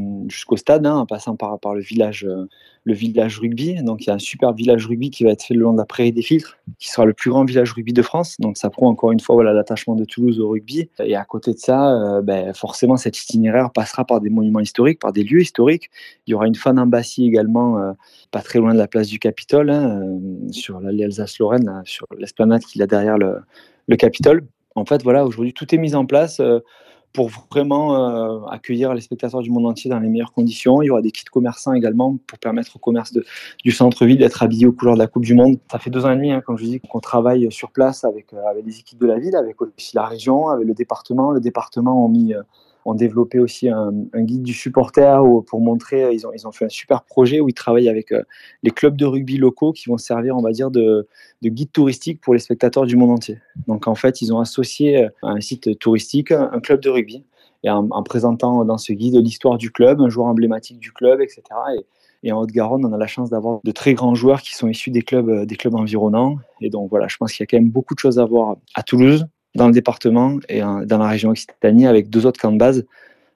stade, 0.56 0.86
hein, 0.86 0.98
en 0.98 1.06
passant 1.06 1.36
par, 1.36 1.58
le 1.74 1.82
village 1.82 2.26
euh, 2.26 2.46
le 2.86 2.94
village 2.94 3.40
rugby. 3.40 3.76
Donc 3.84 4.04
il 4.04 4.08
y 4.08 4.10
a 4.10 4.14
un 4.14 4.20
super 4.20 4.54
village 4.54 4.88
rugby 4.88 5.10
qui 5.12 5.24
va 5.24 5.32
être 5.32 5.44
fait 5.44 5.54
le 5.54 5.62
long 5.62 5.74
de 5.74 5.78
la 5.78 5.86
prairie 5.86 6.12
des 6.12 6.22
filtres, 6.22 6.58
qui 6.80 6.90
sera 6.90 7.06
le 7.06 7.14
plus 7.14 7.30
grand 7.30 7.46
village 7.46 7.74
rugby 7.74 7.94
de 7.94 8.02
France. 8.02 8.38
Donc 8.40 8.58
ça 8.58 8.70
prouve 8.70 8.88
encore 8.88 9.12
une 9.12 9.20
fois 9.20 9.44
l'attachement 9.44 9.96
de 9.96 10.06
Toulouse 10.06 10.40
au 10.40 10.50
rugby. 10.50 10.90
Et 11.00 11.16
à 11.16 11.24
côté 11.26 11.54
de 11.54 11.60
ça, 11.60 11.92
euh, 11.92 12.22
ben, 12.22 12.54
forcément 12.54 12.98
cet 12.98 13.22
itinéraire 13.22 13.72
passera 13.72 14.06
par 14.06 14.22
des 14.22 14.30
monuments 14.30 14.60
historiques, 14.60 15.00
par 15.00 15.14
des 15.14 15.24
lieux 15.24 15.42
historiques. 15.42 15.90
Il 16.28 16.32
y 16.32 16.34
aura 16.34 16.48
une 16.48 16.56
fan 16.56 16.80
embassy 16.80 17.26
également, 17.26 17.96
pas 18.32 18.42
très 18.42 18.60
loin 18.60 18.74
de 18.74 18.78
la 18.78 18.88
place 18.88 19.08
du 19.08 19.20
Capitole, 19.20 19.70
hein, 19.70 20.20
sur 20.52 20.80
l'allée 20.80 21.04
Alsace-Lorraine, 21.04 21.82
sur 21.86 22.06
l'esplanade 22.18 22.64
qu'il 22.64 22.82
a 22.82 22.88
derrière 22.88 23.18
le, 23.18 23.40
le 23.88 23.96
Capitole 23.96 24.44
en 24.76 24.86
fait, 24.86 25.04
voilà, 25.04 25.26
aujourd'hui, 25.26 25.54
tout 25.54 25.74
est 25.74 25.78
mis 25.78 25.96
en 25.96 26.06
place 26.06 26.40
euh, 26.40 26.60
pour 27.14 27.30
vraiment 27.52 27.96
euh, 27.96 28.46
accueillir 28.48 28.94
les 28.94 29.02
spectateurs 29.02 29.42
du 29.42 29.50
monde 29.50 29.66
entier 29.66 29.90
dans 29.90 30.00
les 30.00 30.10
meilleures 30.10 30.32
conditions. 30.32 30.82
Il 30.82 30.88
y 30.88 30.90
aura 30.92 31.02
des 31.02 31.12
kits 31.12 31.26
commerçants 31.26 31.74
également 31.74 32.18
pour 32.28 32.38
permettre 32.38 32.76
au 32.76 32.80
commerce 32.80 33.14
du 33.64 33.72
centre-ville 33.72 34.18
d'être 34.18 34.44
habillé 34.44 34.68
aux 34.68 34.72
couleurs 34.72 34.94
de 34.94 35.00
la 35.00 35.08
Coupe 35.08 35.26
du 35.26 35.34
Monde. 35.34 35.58
Ça 35.72 35.80
fait 35.80 35.90
deux 35.90 36.06
ans 36.06 36.12
et 36.12 36.16
demi, 36.16 36.32
hein, 36.32 36.42
comme 36.42 36.58
je 36.58 36.66
dis, 36.66 36.80
qu'on 36.80 37.00
travaille 37.00 37.52
sur 37.52 37.72
place 37.72 38.04
avec, 38.04 38.34
euh, 38.34 38.46
avec 38.50 38.66
les 38.66 38.80
équipes 38.80 39.00
de 39.00 39.08
la 39.08 39.20
ville, 39.20 39.36
avec 39.36 39.60
aussi 39.62 39.96
la 39.96 40.06
région, 40.06 40.50
avec 40.50 40.68
le 40.68 40.74
département. 40.74 41.32
Le 41.32 41.40
département 41.40 42.06
a 42.06 42.10
mis 42.10 42.34
ont 42.90 42.94
développé 42.96 43.40
aussi 43.40 43.70
un, 43.70 43.92
guide 44.16 44.44
du 44.44 44.54
supporter 44.54 45.22
pour 45.48 45.62
montrer, 45.62 46.04
euh, 46.04 46.14
ils 46.14 46.26
ont, 46.26 46.32
ils 46.34 46.48
ont 46.48 46.52
fait 46.52 46.66
un 46.66 46.70
super 46.70 47.04
projet 47.04 47.40
où 47.40 47.50
ils 47.50 47.54
travaillent 47.54 47.90
avec 47.90 48.12
euh, 48.12 48.24
les 48.64 48.72
clubs 48.72 48.98
de 48.98 49.06
rugby 49.06 49.38
locaux 49.38 49.72
qui 49.72 49.90
vont 49.90 49.98
servir, 49.98 50.36
on 50.36 50.42
va 50.42 50.52
dire, 50.52 50.72
de, 50.72 51.08
de 51.42 51.50
guide 51.50 51.72
touristique 51.72 52.22
pour 52.22 52.34
les 52.34 52.40
spectateurs 52.40 52.86
du 52.86 52.96
monde 52.96 53.12
entier. 53.12 53.40
Donc 53.68 53.88
en 53.88 53.96
fait, 53.96 54.22
ils 54.22 54.34
ont 54.34 54.40
associé 54.40 55.04
euh, 55.04 55.10
à 55.24 55.30
un 55.30 55.42
site 55.42 55.78
touristique 55.80 56.32
un 56.32 56.60
club 56.60 56.82
de 56.82 56.90
rugby 56.90 57.26
et 57.64 57.70
en, 57.70 58.04
présentant 58.04 58.64
dans 58.64 58.78
ce 58.78 58.94
guide 58.94 59.16
l'histoire 59.16 59.58
du 59.58 59.70
club, 59.70 60.00
un 60.00 60.10
joueur 60.10 60.28
emblématique 60.28 60.80
du 60.80 60.94
club, 60.94 61.20
etc. 61.20 61.44
Et, 61.78 61.86
et 62.24 62.32
en 62.32 62.40
Haute-Garonne, 62.40 62.86
on 62.86 62.94
a 62.94 62.98
la 62.98 63.08
chance 63.08 63.30
d'avoir 63.30 63.60
de 63.64 63.72
très 63.72 63.94
grands 63.94 64.16
joueurs 64.16 64.42
qui 64.42 64.56
sont 64.56 64.68
issus 64.68 64.92
des 64.92 65.02
clubs, 65.02 65.46
des 65.46 65.56
clubs 65.56 65.76
environnants. 65.76 66.38
Et 66.62 66.70
donc 66.70 66.90
voilà, 66.90 67.08
je 67.08 67.18
pense 67.18 67.34
qu'il 67.34 67.44
y 67.44 67.46
a 67.46 67.48
quand 67.48 67.58
même 67.58 67.70
beaucoup 67.70 67.96
de 67.96 68.00
choses 68.00 68.18
à 68.20 68.26
voir 68.26 68.58
à 68.76 68.84
Toulouse, 68.84 69.26
dans 69.56 69.68
le 69.68 69.74
département 69.74 70.38
et 70.48 70.62
dans 70.62 70.98
la 70.98 71.08
région 71.08 71.32
Occitanie 71.32 71.88
avec 71.88 72.10
deux 72.10 72.26
autres 72.26 72.40
camps 72.40 72.52
de 72.52 72.58
base, 72.58 72.86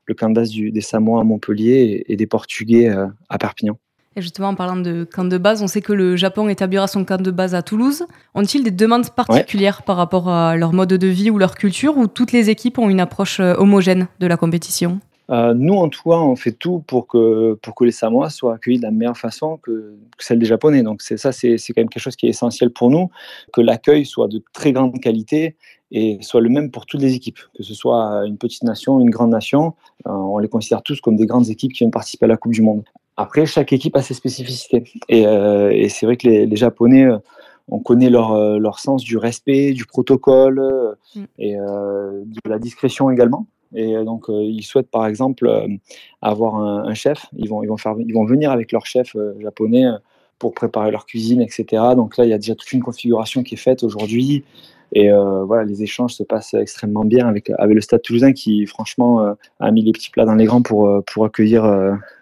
le 0.05 0.13
camp 0.13 0.29
de 0.29 0.36
base 0.36 0.51
des 0.51 0.82
Samoa 0.82 1.22
à 1.22 1.24
Montpellier 1.24 2.03
et, 2.08 2.15
des 2.15 2.27
Portugais 2.27 2.89
euh, 2.89 3.08
à 3.29 3.38
Perpignan. 3.38 3.77
Et 4.15 4.22
justement, 4.22 4.50
en 4.50 4.55
parlant 4.55 4.75
de 4.75 5.05
camp 5.05 5.25
de 5.25 5.38
base, 5.39 5.63
on 5.63 5.67
sait 5.67 5.82
que 5.82 5.93
le 5.93 6.15
Japon 6.15 6.48
établira 6.48 6.88
son 6.88 7.03
camp 7.03 7.20
de 7.20 7.32
base 7.32 7.55
à 7.55 7.63
Toulouse. 7.63 8.05
Ont-ils 8.36 8.63
des 8.63 8.72
demandes 8.72 9.10
particulières 9.10 9.82
par 9.82 9.98
rapport 9.98 10.29
à 10.29 10.55
leur 10.55 10.72
mode 10.72 10.93
de 10.93 11.08
vie 11.08 11.32
ou 11.32 11.39
leur 11.39 11.55
culture, 11.55 11.98
ou 11.98 12.05
toutes 12.05 12.32
les 12.32 12.51
équipes 12.51 12.77
ont 12.77 12.89
une 12.89 13.00
approche 13.00 13.39
euh, 13.39 13.55
homogène 13.58 14.08
de 14.20 14.27
la 14.27 14.38
compétition? 14.38 15.00
Euh, 15.29 15.53
nous, 15.55 15.74
en 15.74 15.89
tout 15.89 16.03
cas, 16.03 16.17
on 16.17 16.36
fait 16.36 16.51
tout 16.51 16.84
pour 16.86 17.08
que, 17.08 17.58
pour 17.62 17.74
que 17.74 17.86
les 17.86 17.91
Samoa 17.91 18.29
soient 18.29 18.55
accueillis 18.55 18.77
de 18.77 18.84
la 18.84 18.91
meilleure 18.91 19.17
façon 19.17 19.58
que, 19.58 19.96
celle 20.20 20.38
des 20.38 20.46
Japonais. 20.46 20.84
Donc, 20.84 21.01
ça, 21.01 21.32
c'est 21.32 21.58
quand 21.58 21.77
même 21.77 21.89
quelque 21.89 22.03
chose 22.03 22.17
qui 22.17 22.27
est 22.27 22.29
essentiel 22.29 22.70
pour 22.70 22.91
nous, 22.91 23.10
que 23.51 23.62
l'accueil 23.62 24.05
soit 24.05 24.27
de 24.27 24.43
très 24.53 24.74
grande 24.74 25.00
qualité 25.00 25.55
et 25.94 26.18
soit 26.22 26.42
le 26.42 26.50
même 26.50 26.72
pour 26.72 26.86
toutes 26.86 27.02
les 27.02 27.14
équipes, 27.14 27.40
que 27.56 27.64
ce 27.64 27.74
soit 27.74 28.26
une 28.26 28.38
petite 28.38 28.64
nation, 28.64 29.00
une 29.00 29.10
grande 29.10 29.30
nation. 29.30 29.76
Euh, 30.08 30.12
on 30.12 30.40
les 30.40 30.50
considère 30.50 30.84
tous 30.84 31.00
comme 31.00 31.16
des 31.16 31.26
grandes 31.26 31.50
équipes 31.50 31.72
qui 31.72 31.80
viennent 31.80 31.92
participer 31.92 32.26
à 32.26 32.28
la 32.28 32.38
Coupe 32.38 32.52
du 32.52 32.62
Monde. 32.62 32.84
Après, 33.16 33.46
chaque 33.46 33.72
équipe 33.72 33.96
a 33.96 34.02
ses 34.02 34.16
spécificités. 34.16 34.84
Et, 35.08 35.26
euh, 35.26 35.72
et 35.72 35.88
c'est 35.90 36.06
vrai 36.06 36.18
que 36.18 36.28
les, 36.28 36.46
les 36.46 36.56
Japonais, 36.56 37.08
on 37.70 37.80
connaît 37.80 38.10
leur, 38.10 38.60
leur, 38.60 38.80
sens 38.80 39.04
du 39.04 39.18
respect, 39.18 39.72
du 39.72 39.86
protocole 39.86 40.60
mm. 41.16 41.24
et 41.40 41.56
de 41.56 42.50
la 42.50 42.60
discrétion 42.60 43.10
également. 43.10 43.48
Et 43.74 43.96
euh, 43.96 44.04
donc, 44.04 44.30
euh, 44.30 44.44
ils 44.44 44.64
souhaitent 44.64 44.92
par 44.92 45.06
exemple 45.06 45.48
euh, 45.48 45.68
avoir 46.22 46.56
un, 46.56 46.94
chef. 46.94 47.26
Ils 47.36 47.50
vont, 47.50 47.64
ils, 47.64 47.68
vont 47.68 47.78
faire, 47.78 47.96
ils 48.00 48.14
vont 48.14 48.26
venir 48.26 48.52
avec 48.52 48.72
leur 48.72 48.86
chef 48.86 49.16
japonais 49.40 49.86
pour 50.40 50.54
préparer 50.54 50.92
leur 50.92 51.06
cuisine, 51.06 51.42
etc. 51.42 51.66
Donc 51.96 52.18
là, 52.18 52.26
il 52.26 52.30
y 52.30 52.34
a 52.34 52.38
déjà 52.38 52.56
toute 52.56 52.72
une 52.72 52.84
configuration 52.84 53.44
qui 53.44 53.56
est 53.56 53.58
faite 53.58 53.84
aujourd'hui. 53.84 54.44
Et 54.96 55.10
voilà, 55.12 55.64
les 55.64 55.82
échanges 55.82 56.14
se 56.14 56.24
passent 56.24 56.54
extrêmement 56.54 57.04
bien 57.04 57.28
avec, 57.28 57.52
avec 57.58 57.74
le 57.74 57.82
Stade 57.82 58.02
Toulousain 58.02 58.34
qui, 58.34 58.66
franchement, 58.68 59.36
a 59.60 59.72
mis 59.72 59.82
les 59.82 59.92
petits 59.92 60.12
plats 60.12 60.26
dans 60.26 60.36
les 60.36 60.46
grands 60.46 60.62
pour, 60.62 61.04
pour 61.06 61.26
accueillir 61.26 61.64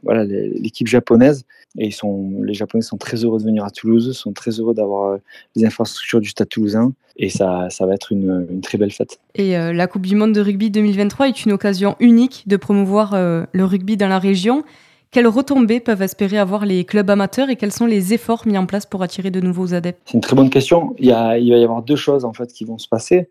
voilà 0.04 0.24
l'équipe 0.24 0.88
japonaise. 0.88 1.46
Et 1.78 1.88
ils 1.88 1.94
sont, 1.94 2.32
les 2.44 2.54
Japonais 2.54 2.82
sont 2.82 2.98
très 2.98 3.18
heureux 3.24 3.40
de 3.40 3.46
venir 3.46 3.64
à 3.64 3.72
Toulouse, 3.72 4.16
sont 4.18 4.34
très 4.34 4.52
heureux 4.52 4.74
d'avoir 4.74 5.18
les 5.56 5.66
infrastructures 5.66 6.20
du 6.20 6.30
Stade 6.30 6.50
Toulousain 6.50 6.94
et 7.22 7.30
ça, 7.30 7.68
ça 7.70 7.86
va 7.86 7.94
être 7.94 8.12
une, 8.12 8.62
très 8.62 8.78
belle 8.78 8.92
fête. 8.92 9.20
Et 9.36 9.58
euh, 9.58 9.74
la 9.74 9.88
Coupe 9.88 10.06
du 10.06 10.16
Monde 10.16 10.34
de 10.34 10.42
rugby 10.42 10.72
2023 10.72 11.28
est 11.28 11.46
une 11.46 11.52
occasion 11.52 11.96
unique 12.00 12.44
de 12.48 12.58
promouvoir 12.58 13.14
euh, 13.14 13.46
le 13.52 13.66
rugby 13.66 13.98
dans 13.98 14.08
la 14.08 14.20
région. 14.20 14.64
Quelles 15.12 15.28
retombées 15.28 15.82
peuvent 15.82 16.02
espérer 16.02 16.38
avoir 16.38 16.66
les 16.66 16.86
clubs 16.86 17.10
amateurs 17.10 17.50
et 17.50 17.58
quels 17.58 17.74
sont 17.74 17.86
les 17.86 18.14
efforts 18.14 18.48
mis 18.48 18.58
en 18.58 18.66
place 18.66 18.86
pour 18.86 19.04
attirer 19.04 19.30
de 19.30 19.42
nouveaux 19.42 19.74
adeptes? 19.74 20.00
C'est 20.06 20.14
une 20.14 20.22
très 20.22 20.38
bonne 20.38 20.50
question. 20.50 20.96
Il, 21.00 21.06
y 21.06 21.12
a, 21.12 21.32
va 21.32 21.38
y 21.38 21.64
avoir 21.64 21.82
deux 21.82 21.98
choses 21.98 22.24
en 22.24 22.32
fait 22.32 22.54
qui 22.54 22.64
vont 22.64 22.78
se 22.78 22.88
passer. 22.88 23.28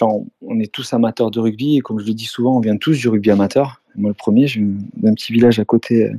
On, 0.00 0.26
est 0.58 0.72
tous 0.72 0.92
amateurs 0.92 1.30
de 1.30 1.38
rugby 1.38 1.76
et 1.76 1.80
comme 1.82 2.00
je 2.00 2.06
le 2.06 2.14
dis 2.14 2.24
souvent, 2.24 2.56
on 2.56 2.60
vient 2.60 2.76
tous 2.76 2.98
du 2.98 3.08
rugby 3.08 3.30
amateur. 3.30 3.80
Moi, 3.94 4.10
le 4.10 4.14
premier, 4.14 4.48
j'ai 4.48 4.60
un 4.60 5.14
petit 5.14 5.32
village 5.32 5.60
à 5.60 5.64
côté, 5.64 6.10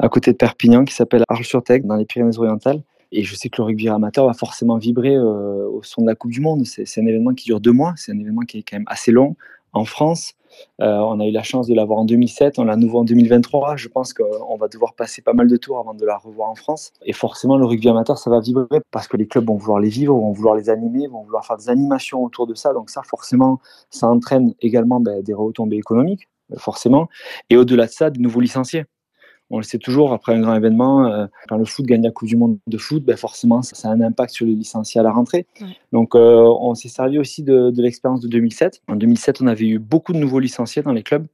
à 0.00 0.08
côté 0.08 0.32
de 0.32 0.36
Perpignan 0.36 0.84
qui 0.84 0.92
s'appelle 0.92 1.22
Arles-sur-Tech, 1.28 1.84
dans 1.84 1.94
les 1.94 2.04
Pyrénées-Orientales. 2.04 2.82
Et 3.12 3.22
je 3.22 3.36
sais 3.36 3.50
que 3.50 3.62
le 3.62 3.66
rugby 3.66 3.88
amateur 3.88 4.26
va 4.26 4.34
forcément 4.34 4.76
vibrer 4.76 5.14
euh, 5.14 5.68
au 5.68 5.84
son 5.84 6.02
de 6.02 6.08
la 6.08 6.16
Coupe 6.16 6.32
du 6.32 6.40
Monde. 6.40 6.66
C'est 6.66 7.00
un 7.00 7.06
événement 7.06 7.32
qui 7.32 7.44
dure 7.44 7.60
deux 7.60 7.72
mois, 7.72 7.94
c'est 7.96 8.10
un 8.10 8.18
événement 8.18 8.42
qui 8.42 8.58
est 8.58 8.62
quand 8.68 8.76
même 8.76 8.88
assez 8.88 9.12
long 9.12 9.36
en 9.72 9.84
France. 9.84 10.34
Euh, 10.80 10.98
on 10.98 11.20
a 11.20 11.26
eu 11.26 11.30
la 11.30 11.42
chance 11.42 11.66
de 11.66 11.74
l'avoir 11.74 11.98
en 11.98 12.04
2007, 12.04 12.58
on 12.58 12.64
l'a 12.64 12.76
nouveau 12.76 13.00
en 13.00 13.04
2023. 13.04 13.76
Je 13.76 13.88
pense 13.88 14.12
qu'on 14.12 14.56
va 14.56 14.68
devoir 14.68 14.94
passer 14.94 15.22
pas 15.22 15.32
mal 15.32 15.48
de 15.48 15.56
tours 15.56 15.78
avant 15.78 15.94
de 15.94 16.04
la 16.04 16.16
revoir 16.16 16.50
en 16.50 16.54
France. 16.54 16.92
Et 17.04 17.12
forcément, 17.12 17.56
le 17.56 17.64
rugby 17.64 17.88
amateur, 17.88 18.18
ça 18.18 18.30
va 18.30 18.40
vibrer 18.40 18.80
parce 18.90 19.08
que 19.08 19.16
les 19.16 19.26
clubs 19.26 19.46
vont 19.46 19.56
vouloir 19.56 19.80
les 19.80 19.88
vivre, 19.88 20.14
vont 20.14 20.32
vouloir 20.32 20.54
les 20.54 20.70
animer, 20.70 21.06
vont 21.06 21.22
vouloir 21.22 21.44
faire 21.44 21.56
des 21.56 21.68
animations 21.68 22.22
autour 22.22 22.46
de 22.46 22.54
ça. 22.54 22.72
Donc 22.72 22.90
ça, 22.90 23.02
forcément, 23.02 23.60
ça 23.90 24.08
entraîne 24.08 24.54
également 24.60 25.00
ben, 25.00 25.22
des 25.22 25.34
retombées 25.34 25.76
économiques, 25.76 26.28
forcément. 26.56 27.08
Et 27.50 27.56
au-delà 27.56 27.86
de 27.86 27.92
ça, 27.92 28.10
de 28.10 28.20
nouveaux 28.20 28.40
licenciés 28.40 28.84
on 29.50 29.58
le 29.58 29.62
sait 29.62 29.78
toujours, 29.78 30.12
après 30.12 30.34
un 30.34 30.40
grand 30.40 30.54
événement, 30.54 31.06
euh, 31.06 31.26
quand 31.48 31.56
le 31.56 31.64
foot 31.64 31.86
gagne 31.86 32.02
la 32.02 32.10
Coupe 32.10 32.28
du 32.28 32.36
Monde 32.36 32.58
de 32.66 32.78
foot, 32.78 33.02
ben 33.02 33.16
forcément, 33.16 33.62
ça, 33.62 33.88
a 33.88 33.92
un 33.92 34.00
impact 34.00 34.34
sur 34.34 34.46
les 34.46 34.54
licenciés 34.54 35.00
à 35.00 35.02
la 35.02 35.10
rentrée. 35.10 35.46
Donc, 35.92 36.14
euh, 36.14 36.42
on 36.60 36.74
s'est 36.74 36.88
servi 36.88 37.18
aussi 37.18 37.42
de, 37.42 37.72
l'expérience 37.80 38.20
de 38.20 38.28
2007. 38.28 38.82
En 38.88 38.96
2007, 38.96 39.40
on 39.40 39.46
avait 39.46 39.66
eu 39.66 39.78
beaucoup 39.78 40.12
de 40.12 40.18
nouveaux 40.18 40.38
licenciés 40.38 40.82
dans 40.82 40.92
les 40.92 41.02
clubs, 41.02 41.26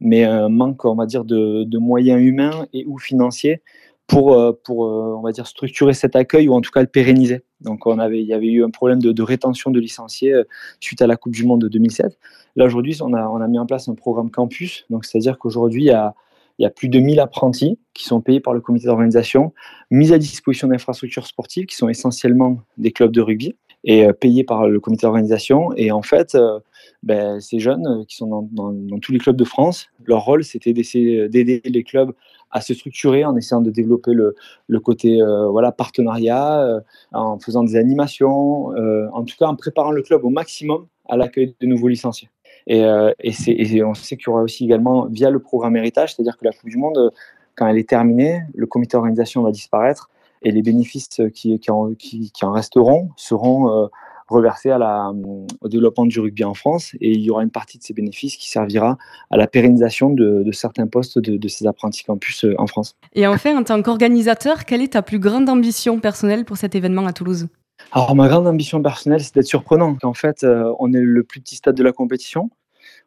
mais 0.00 0.24
un 0.24 0.48
manque, 0.48 0.84
on 0.84 0.96
va 0.96 1.06
dire, 1.06 1.24
de, 1.24 1.78
moyens 1.78 2.20
humains 2.20 2.66
et 2.72 2.84
ou 2.86 2.98
financiers 2.98 3.62
pour, 4.08 4.34
euh, 4.34 4.52
pour 4.64 4.80
on 4.80 5.20
va 5.20 5.30
dire, 5.30 5.46
structurer 5.46 5.94
cet 5.94 6.16
accueil 6.16 6.48
ou 6.48 6.54
en 6.54 6.60
tout 6.60 6.72
cas 6.72 6.80
le 6.80 6.88
pérenniser. 6.88 7.42
Donc, 7.60 7.86
on 7.86 8.00
avait, 8.00 8.20
il 8.20 8.26
y 8.26 8.34
avait 8.34 8.48
eu 8.48 8.64
un 8.64 8.70
problème 8.70 9.00
de, 9.00 9.22
rétention 9.22 9.70
de 9.70 9.78
licenciés 9.78 10.34
suite 10.80 11.00
à 11.00 11.06
la 11.06 11.16
Coupe 11.16 11.32
du 11.32 11.46
Monde 11.46 11.60
de 11.60 11.68
2007. 11.68 12.18
Là, 12.56 12.64
aujourd'hui, 12.64 12.98
on 13.00 13.12
a, 13.14 13.28
on 13.28 13.40
a 13.40 13.46
mis 13.46 13.60
en 13.60 13.66
place 13.66 13.88
un 13.88 13.94
programme 13.94 14.32
campus. 14.32 14.84
Donc, 14.90 15.04
c'est-à-dire 15.04 15.38
qu'aujourd'hui, 15.38 15.82
il 15.82 15.86
y 15.86 15.90
a 15.90 16.14
il 16.62 16.64
y 16.64 16.68
a 16.68 16.70
plus 16.70 16.88
de 16.88 17.00
1000 17.00 17.18
apprentis 17.18 17.76
qui 17.92 18.04
sont 18.04 18.20
payés 18.20 18.38
par 18.38 18.54
le 18.54 18.60
comité 18.60 18.86
d'organisation, 18.86 19.52
mis 19.90 20.12
à 20.12 20.18
disposition 20.18 20.68
d'infrastructures 20.68 21.26
sportives 21.26 21.66
qui 21.66 21.74
sont 21.74 21.88
essentiellement 21.88 22.60
des 22.78 22.92
clubs 22.92 23.10
de 23.10 23.20
rugby 23.20 23.56
et 23.82 24.06
euh, 24.06 24.12
payés 24.12 24.44
par 24.44 24.68
le 24.68 24.78
comité 24.78 25.04
d'organisation. 25.04 25.72
Et 25.74 25.90
en 25.90 26.02
fait, 26.02 26.36
euh, 26.36 26.60
ben, 27.02 27.40
ces 27.40 27.58
jeunes 27.58 27.84
euh, 27.88 28.04
qui 28.04 28.14
sont 28.14 28.48
dans, 28.52 28.98
tous 29.00 29.10
les 29.10 29.18
clubs 29.18 29.34
de 29.34 29.42
France, 29.42 29.88
leur 30.04 30.24
rôle, 30.24 30.44
c'était 30.44 30.72
d'aider 30.72 31.62
les 31.64 31.82
clubs 31.82 32.12
à 32.52 32.60
se 32.60 32.74
structurer 32.74 33.24
en 33.24 33.36
essayant 33.36 33.60
de 33.60 33.72
développer 33.72 34.12
le, 34.12 34.36
côté 34.78 35.20
voilà, 35.50 35.72
partenariat, 35.72 36.80
en 37.12 37.40
faisant 37.40 37.64
des 37.64 37.76
animations, 37.76 38.66
en 38.66 39.24
tout 39.24 39.36
cas 39.38 39.46
en 39.46 39.56
préparant 39.56 39.90
le 39.90 40.02
club 40.02 40.22
au 40.22 40.28
maximum 40.28 40.86
à 41.08 41.16
l'accueil 41.16 41.56
de 41.60 41.66
nouveaux 41.66 41.88
licenciés. 41.88 42.28
Et, 42.66 42.84
euh, 42.84 43.12
et, 43.20 43.82
on 43.82 43.94
sait 43.94 44.16
qu'il 44.16 44.28
y 44.28 44.30
aura 44.30 44.42
aussi 44.42 44.64
également, 44.64 45.06
via 45.06 45.30
le 45.30 45.40
programme 45.40 45.76
héritage, 45.76 46.14
c'est-à-dire 46.14 46.36
que 46.36 46.44
la 46.44 46.52
Coupe 46.52 46.70
du 46.70 46.76
Monde, 46.76 47.12
quand 47.56 47.66
elle 47.66 47.78
est 47.78 47.88
terminée, 47.88 48.42
le 48.54 48.66
comité 48.66 48.96
d'organisation 48.96 49.42
va 49.42 49.50
disparaître 49.50 50.10
et 50.42 50.50
les 50.50 50.62
bénéfices 50.62 51.20
qui, 51.34 51.58
qui, 51.58 51.70
en, 51.70 52.52
resteront 52.52 53.10
seront 53.16 53.70
euh, 53.70 53.86
reversés 54.28 54.70
à 54.70 54.78
la, 54.78 55.12
au 55.60 55.68
développement 55.68 56.06
du 56.06 56.18
rugby 56.20 56.44
en 56.44 56.54
France 56.54 56.94
et 57.00 57.10
il 57.10 57.20
y 57.20 57.30
aura 57.30 57.42
une 57.42 57.50
partie 57.50 57.78
de 57.78 57.82
ces 57.82 57.92
bénéfices 57.92 58.36
qui 58.36 58.48
servira 58.48 58.96
à 59.30 59.36
la 59.36 59.46
pérennisation 59.46 60.10
de, 60.10 60.50
certains 60.52 60.86
postes 60.86 61.18
de, 61.18 61.36
de, 61.36 61.48
ces 61.48 61.66
apprentis 61.66 62.04
campus 62.04 62.44
euh, 62.44 62.54
en 62.58 62.66
France. 62.66 62.96
Et 63.14 63.26
enfin, 63.26 63.56
en 63.56 63.62
tant 63.62 63.80
qu'organisateur, 63.82 64.64
quelle 64.64 64.82
est 64.82 64.94
ta 64.94 65.02
plus 65.02 65.18
grande 65.18 65.48
ambition 65.48 66.00
personnelle 66.00 66.44
pour 66.44 66.56
cet 66.56 66.74
événement 66.74 67.06
à 67.06 67.12
Toulouse? 67.12 67.48
Alors, 67.94 68.14
ma 68.14 68.26
grande 68.26 68.46
ambition 68.46 68.80
personnelle, 68.80 69.20
c'est 69.20 69.34
d'être 69.34 69.46
surprenant. 69.46 69.98
En 70.02 70.14
fait, 70.14 70.44
euh, 70.44 70.72
on 70.78 70.94
est 70.94 71.00
le 71.00 71.22
plus 71.24 71.42
petit 71.42 71.56
stade 71.56 71.74
de 71.74 71.82
la 71.82 71.92
compétition. 71.92 72.48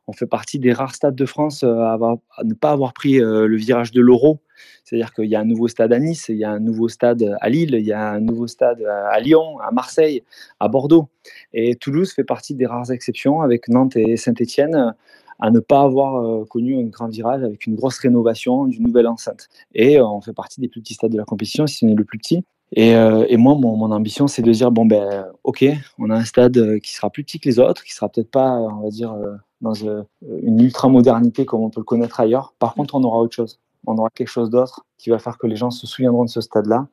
On 0.06 0.14
fait 0.14 0.28
partie 0.28 0.60
des 0.60 0.74
rares 0.74 0.94
stades 0.94 1.16
de 1.16 1.26
France 1.26 1.64
euh, 1.64 1.80
à, 1.80 1.98
ne 2.44 2.54
pas 2.54 2.70
avoir 2.70 2.94
pris 2.94 3.20
euh, 3.20 3.48
le 3.48 3.58
virage 3.58 3.92
de 3.92 4.00
l'euro. 4.00 4.42
C'est-à-dire 4.84 5.12
qu'il 5.12 5.26
y 5.26 5.36
a 5.36 5.40
un 5.40 5.46
nouveau 5.46 5.68
stade 5.68 5.92
à 5.92 5.98
Nice, 5.98 6.28
il 6.30 6.36
y 6.36 6.44
a 6.44 6.52
un 6.52 6.60
nouveau 6.60 6.88
stade 6.88 7.36
à 7.42 7.50
Lille, 7.50 7.74
il 7.74 7.84
y 7.84 7.94
a 7.94 8.12
un 8.12 8.20
nouveau 8.20 8.46
stade 8.46 8.84
à 8.84 9.20
Lyon, 9.20 9.58
à 9.60 9.72
Marseille, 9.72 10.24
à 10.60 10.68
Bordeaux. 10.68 11.10
Et 11.52 11.76
Toulouse 11.76 12.14
fait 12.14 12.24
partie 12.24 12.54
des 12.54 12.68
rares 12.68 12.92
exceptions 12.92 13.42
avec 13.42 13.68
Nantes 13.70 13.96
et 13.96 14.18
Saint-Étienne 14.18 14.94
à 15.40 15.50
ne 15.50 15.60
pas 15.60 15.82
avoir 15.82 16.46
connu 16.48 16.80
un 16.80 16.86
grand 16.86 17.08
virage 17.08 17.44
avec 17.44 17.66
une 17.66 17.76
grosse 17.76 17.98
rénovation 17.98 18.66
d'une 18.66 18.84
nouvelle 18.84 19.08
enceinte. 19.08 19.50
Et 19.74 20.00
on 20.00 20.22
fait 20.22 20.34
partie 20.34 20.62
des 20.62 20.70
plus 20.70 20.82
petits 20.82 20.94
stades 20.94 21.12
de 21.12 21.18
la 21.18 21.26
compétition, 21.26 21.66
si 21.66 21.78
ce 21.78 21.86
n'est 21.86 21.96
le 21.96 22.06
plus 22.06 22.20
petit. 22.20 22.46
Et, 22.76 22.94
euh, 22.94 23.26
et 23.30 23.38
moi, 23.38 23.56
mon, 23.56 23.78
mon 23.78 23.92
ambition, 23.92 24.28
c'est 24.28 24.42
de 24.42 24.52
dire 24.52 24.70
bon 24.70 24.86
ben, 24.86 25.28
ok, 25.46 25.66
on 25.98 26.10
a 26.10 26.16
un 26.16 26.26
stade 26.26 26.58
euh, 26.58 26.78
qui 26.80 26.94
sera 26.94 27.10
plus 27.10 27.24
petit 27.24 27.40
que 27.40 27.48
les 27.48 27.58
autres, 27.58 27.84
qui 27.86 27.94
sera 27.94 28.10
peut-être 28.10 28.30
pas, 28.30 28.52
on 28.52 28.84
va 28.84 28.90
dire, 28.90 29.14
euh, 29.14 29.36
dans 29.62 29.74
une 29.74 30.60
ultra 30.60 30.90
modernité 30.90 31.46
comme 31.46 31.62
on 31.62 31.70
peut 31.70 31.80
le 31.80 31.86
connaître 31.86 32.20
ailleurs. 32.20 32.54
Par 32.60 32.76
contre, 32.76 32.96
on 32.96 33.04
aura 33.04 33.20
autre 33.20 33.34
chose. 33.34 33.62
On 33.88 33.98
aura 33.98 34.10
quelque 34.14 34.28
chose 34.28 34.50
d'autre 34.50 34.86
qui 34.98 35.10
va 35.10 35.20
faire 35.20 35.38
que 35.38 35.48
les 35.48 35.56
gens 35.56 35.72
se 35.72 35.88
souviendront 35.88 36.26
de 36.26 36.30
ce 36.30 36.42
stade-là 36.42 36.88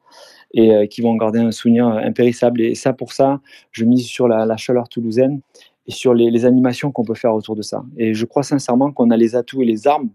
et 0.55 0.87
qui 0.89 1.01
vont 1.01 1.15
garder 1.17 1.39
un 1.39 1.51
souvenir 1.51 1.87
impérissable. 1.87 2.61
Et 2.61 2.75
ça, 2.75 2.93
pour 2.93 3.13
ça, 3.13 3.41
je 3.71 3.85
mise 3.85 4.05
sur 4.07 4.29
la, 4.29 4.45
la 4.45 4.59
chaleur 4.59 4.89
toulousaine 4.91 5.41
et 5.87 5.91
sur 5.91 6.13
les, 6.13 6.31
les 6.31 6.45
animations 6.45 6.93
qu'on 6.93 7.05
peut 7.05 7.15
faire 7.15 7.35
autour 7.35 7.57
de 7.57 7.63
ça. 7.63 7.83
Et 7.97 8.13
je 8.13 8.27
crois 8.27 8.43
sincèrement 8.43 8.93
qu'on 8.93 9.11
a 9.11 9.17
les 9.17 9.35
atouts 9.35 9.63
et 9.63 9.65
les 9.65 9.87
armes 9.87 10.11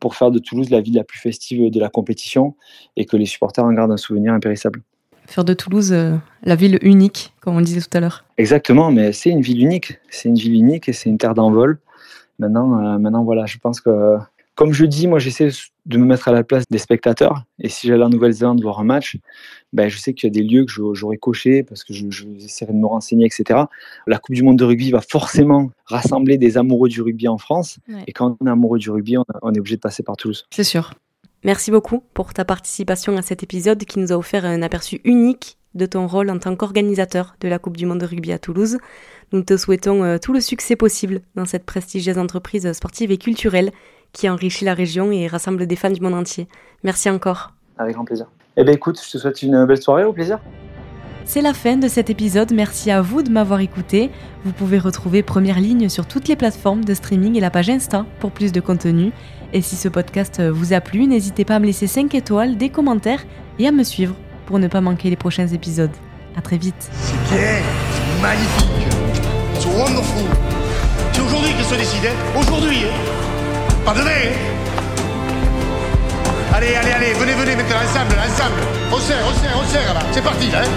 pour 0.00 0.16
faire 0.16 0.32
de 0.32 0.40
Toulouse 0.40 0.70
la 0.70 0.80
ville 0.80 0.96
la 0.96 1.04
plus 1.04 1.20
festive 1.20 1.70
de 1.70 1.80
la 1.80 1.88
compétition 1.88 2.56
et 2.96 3.04
que 3.04 3.16
les 3.16 3.26
supporters 3.26 3.64
en 3.64 3.72
gardent 3.72 3.92
un 3.92 3.96
souvenir 3.96 4.32
impérissable 4.32 4.82
faire 5.28 5.44
de 5.44 5.54
Toulouse 5.54 5.92
euh, 5.92 6.16
la 6.42 6.56
ville 6.56 6.78
unique, 6.82 7.34
comme 7.40 7.56
on 7.56 7.60
disait 7.60 7.80
tout 7.80 7.96
à 7.96 8.00
l'heure. 8.00 8.24
Exactement, 8.38 8.90
mais 8.90 9.12
c'est 9.12 9.30
une 9.30 9.42
ville 9.42 9.62
unique. 9.62 9.98
C'est 10.10 10.28
une 10.28 10.36
ville 10.36 10.54
unique 10.54 10.88
et 10.88 10.92
c'est 10.92 11.10
une 11.10 11.18
terre 11.18 11.34
d'envol. 11.34 11.78
Maintenant, 12.38 12.78
euh, 12.78 12.98
maintenant, 12.98 13.24
voilà, 13.24 13.46
je 13.46 13.58
pense 13.58 13.80
que, 13.80 14.16
comme 14.54 14.72
je 14.72 14.86
dis, 14.86 15.06
moi, 15.06 15.18
j'essaie 15.18 15.50
de 15.86 15.98
me 15.98 16.04
mettre 16.04 16.28
à 16.28 16.32
la 16.32 16.44
place 16.44 16.64
des 16.70 16.78
spectateurs. 16.78 17.44
Et 17.58 17.68
si 17.68 17.88
j'allais 17.88 18.04
en 18.04 18.08
Nouvelle-Zélande 18.08 18.62
voir 18.62 18.80
un 18.80 18.84
match, 18.84 19.18
ben, 19.72 19.88
je 19.88 19.98
sais 19.98 20.14
qu'il 20.14 20.28
y 20.28 20.30
a 20.30 20.32
des 20.32 20.46
lieux 20.46 20.64
que 20.64 20.72
j'aurais 20.94 21.16
cochés 21.16 21.62
parce 21.62 21.84
que 21.84 21.92
je, 21.92 22.06
je 22.10 22.24
de 22.24 22.72
me 22.72 22.86
renseigner, 22.86 23.26
etc. 23.26 23.60
La 24.06 24.18
Coupe 24.18 24.34
du 24.34 24.42
Monde 24.42 24.58
de 24.58 24.64
rugby 24.64 24.90
va 24.90 25.00
forcément 25.00 25.70
rassembler 25.86 26.38
des 26.38 26.56
amoureux 26.56 26.88
du 26.88 27.02
rugby 27.02 27.28
en 27.28 27.38
France. 27.38 27.78
Et 28.06 28.12
quand 28.12 28.36
on 28.40 28.46
est 28.46 28.50
amoureux 28.50 28.78
du 28.78 28.90
rugby, 28.90 29.16
on 29.18 29.52
est 29.52 29.58
obligé 29.58 29.76
de 29.76 29.80
passer 29.80 30.02
par 30.02 30.16
Toulouse. 30.16 30.46
C'est 30.50 30.64
sûr. 30.64 30.94
Merci 31.44 31.70
beaucoup 31.70 32.02
pour 32.14 32.34
ta 32.34 32.44
participation 32.44 33.16
à 33.16 33.22
cet 33.22 33.44
épisode 33.44 33.84
qui 33.84 34.00
nous 34.00 34.12
a 34.12 34.16
offert 34.16 34.44
un 34.44 34.60
aperçu 34.60 35.00
unique 35.04 35.56
de 35.74 35.86
ton 35.86 36.08
rôle 36.08 36.30
en 36.30 36.38
tant 36.38 36.56
qu'organisateur 36.56 37.36
de 37.40 37.46
la 37.46 37.60
Coupe 37.60 37.76
du 37.76 37.86
Monde 37.86 38.00
de 38.00 38.06
rugby 38.06 38.32
à 38.32 38.40
Toulouse. 38.40 38.78
Nous 39.32 39.42
te 39.42 39.56
souhaitons 39.56 40.02
euh, 40.02 40.18
tout 40.18 40.32
le 40.32 40.40
succès 40.40 40.74
possible 40.74 41.20
dans 41.36 41.44
cette 41.44 41.64
prestigieuse 41.64 42.18
entreprise 42.18 42.72
sportive 42.72 43.12
et 43.12 43.18
culturelle 43.18 43.70
qui 44.12 44.28
enrichit 44.28 44.64
la 44.64 44.74
région 44.74 45.12
et 45.12 45.28
rassemble 45.28 45.66
des 45.66 45.76
fans 45.76 45.90
du 45.90 46.00
monde 46.00 46.14
entier. 46.14 46.48
Merci 46.82 47.08
encore. 47.08 47.52
Avec 47.76 47.94
grand 47.94 48.04
plaisir. 48.04 48.26
Eh 48.56 48.64
bien 48.64 48.72
écoute, 48.72 49.00
je 49.00 49.12
te 49.12 49.18
souhaite 49.18 49.40
une 49.42 49.64
belle 49.64 49.80
soirée, 49.80 50.02
au 50.02 50.12
plaisir. 50.12 50.40
C'est 51.24 51.42
la 51.42 51.52
fin 51.52 51.76
de 51.76 51.88
cet 51.88 52.08
épisode, 52.10 52.52
merci 52.52 52.90
à 52.90 53.02
vous 53.02 53.22
de 53.22 53.30
m'avoir 53.30 53.60
écouté. 53.60 54.10
Vous 54.44 54.52
pouvez 54.52 54.78
retrouver 54.78 55.22
Première 55.22 55.60
Ligne 55.60 55.90
sur 55.90 56.08
toutes 56.08 56.26
les 56.26 56.36
plateformes 56.36 56.84
de 56.84 56.94
streaming 56.94 57.36
et 57.36 57.40
la 57.40 57.50
page 57.50 57.68
Insta 57.68 58.06
pour 58.18 58.32
plus 58.32 58.50
de 58.50 58.60
contenu. 58.60 59.12
Et 59.52 59.62
si 59.62 59.76
ce 59.76 59.88
podcast 59.88 60.42
vous 60.42 60.72
a 60.72 60.80
plu, 60.80 61.06
n'hésitez 61.06 61.44
pas 61.44 61.56
à 61.56 61.58
me 61.58 61.66
laisser 61.66 61.86
5 61.86 62.14
étoiles, 62.14 62.56
des 62.56 62.68
commentaires 62.68 63.24
et 63.58 63.66
à 63.66 63.72
me 63.72 63.82
suivre 63.82 64.14
pour 64.46 64.58
ne 64.58 64.68
pas 64.68 64.80
manquer 64.80 65.10
les 65.10 65.16
prochains 65.16 65.48
épisodes. 65.48 65.90
A 66.36 66.42
très 66.42 66.58
vite. 66.58 66.90
C'est 66.92 67.34
bien, 67.34 67.62
c'est 67.92 68.22
magnifique, 68.22 68.86
c'est 69.58 69.68
wonderful. 69.68 70.28
C'est 71.12 71.20
aujourd'hui 71.22 71.52
que 71.54 71.62
se 71.64 71.74
décide, 71.74 72.06
hein 72.06 72.38
aujourd'hui, 72.38 72.84
hein 72.84 73.84
pas 73.84 73.94
demain. 73.94 74.10
Hein 74.10 74.58
allez, 76.54 76.74
allez, 76.74 76.92
allez, 76.92 77.12
venez, 77.14 77.32
venez, 77.32 77.56
maintenant, 77.56 77.76
ensemble, 77.76 78.16
ensemble. 78.18 78.60
On 78.92 78.98
serre, 78.98 79.24
on 79.26 79.34
serre, 79.40 79.56
on 79.56 79.66
serre 79.72 79.94
là, 79.94 80.00
c'est 80.12 80.22
parti. 80.22 80.48
Hein 80.54 80.68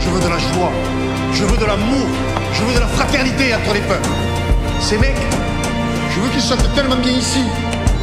je 0.00 0.10
veux 0.10 0.20
de 0.20 0.28
la 0.28 0.38
joie, 0.38 0.72
je 1.32 1.44
veux 1.44 1.56
de 1.56 1.64
l'amour, 1.64 2.06
je 2.52 2.62
veux 2.64 2.74
de 2.74 2.80
la 2.80 2.86
fraternité 2.86 3.54
entre 3.54 3.74
les 3.74 3.80
peuples. 3.80 4.08
Ces 4.80 4.98
mecs, 4.98 5.16
je 6.10 6.20
veux 6.20 6.30
qu'ils 6.30 6.40
sentent 6.40 6.74
tellement 6.74 6.96
bien 6.96 7.12
ici, 7.12 7.40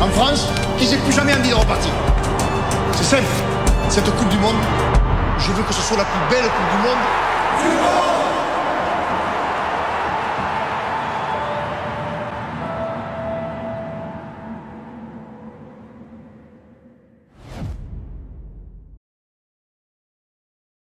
en 0.02 0.10
France, 0.10 0.48
qu'ils 0.78 0.90
n'aient 0.90 0.98
plus 0.98 1.14
jamais 1.14 1.34
envie 1.34 1.50
de 1.50 1.56
repartir. 1.56 1.92
C'est 2.94 3.04
simple. 3.04 3.24
Cette 3.90 4.10
Coupe 4.16 4.30
du 4.30 4.38
Monde, 4.38 4.56
je 5.38 5.52
veux 5.52 5.64
que 5.64 5.74
ce 5.74 5.82
soit 5.82 5.98
la 5.98 6.06
plus 6.06 6.36
belle 6.36 6.44
Coupe 6.44 6.82
du 6.82 6.88
monde. 6.88 8.23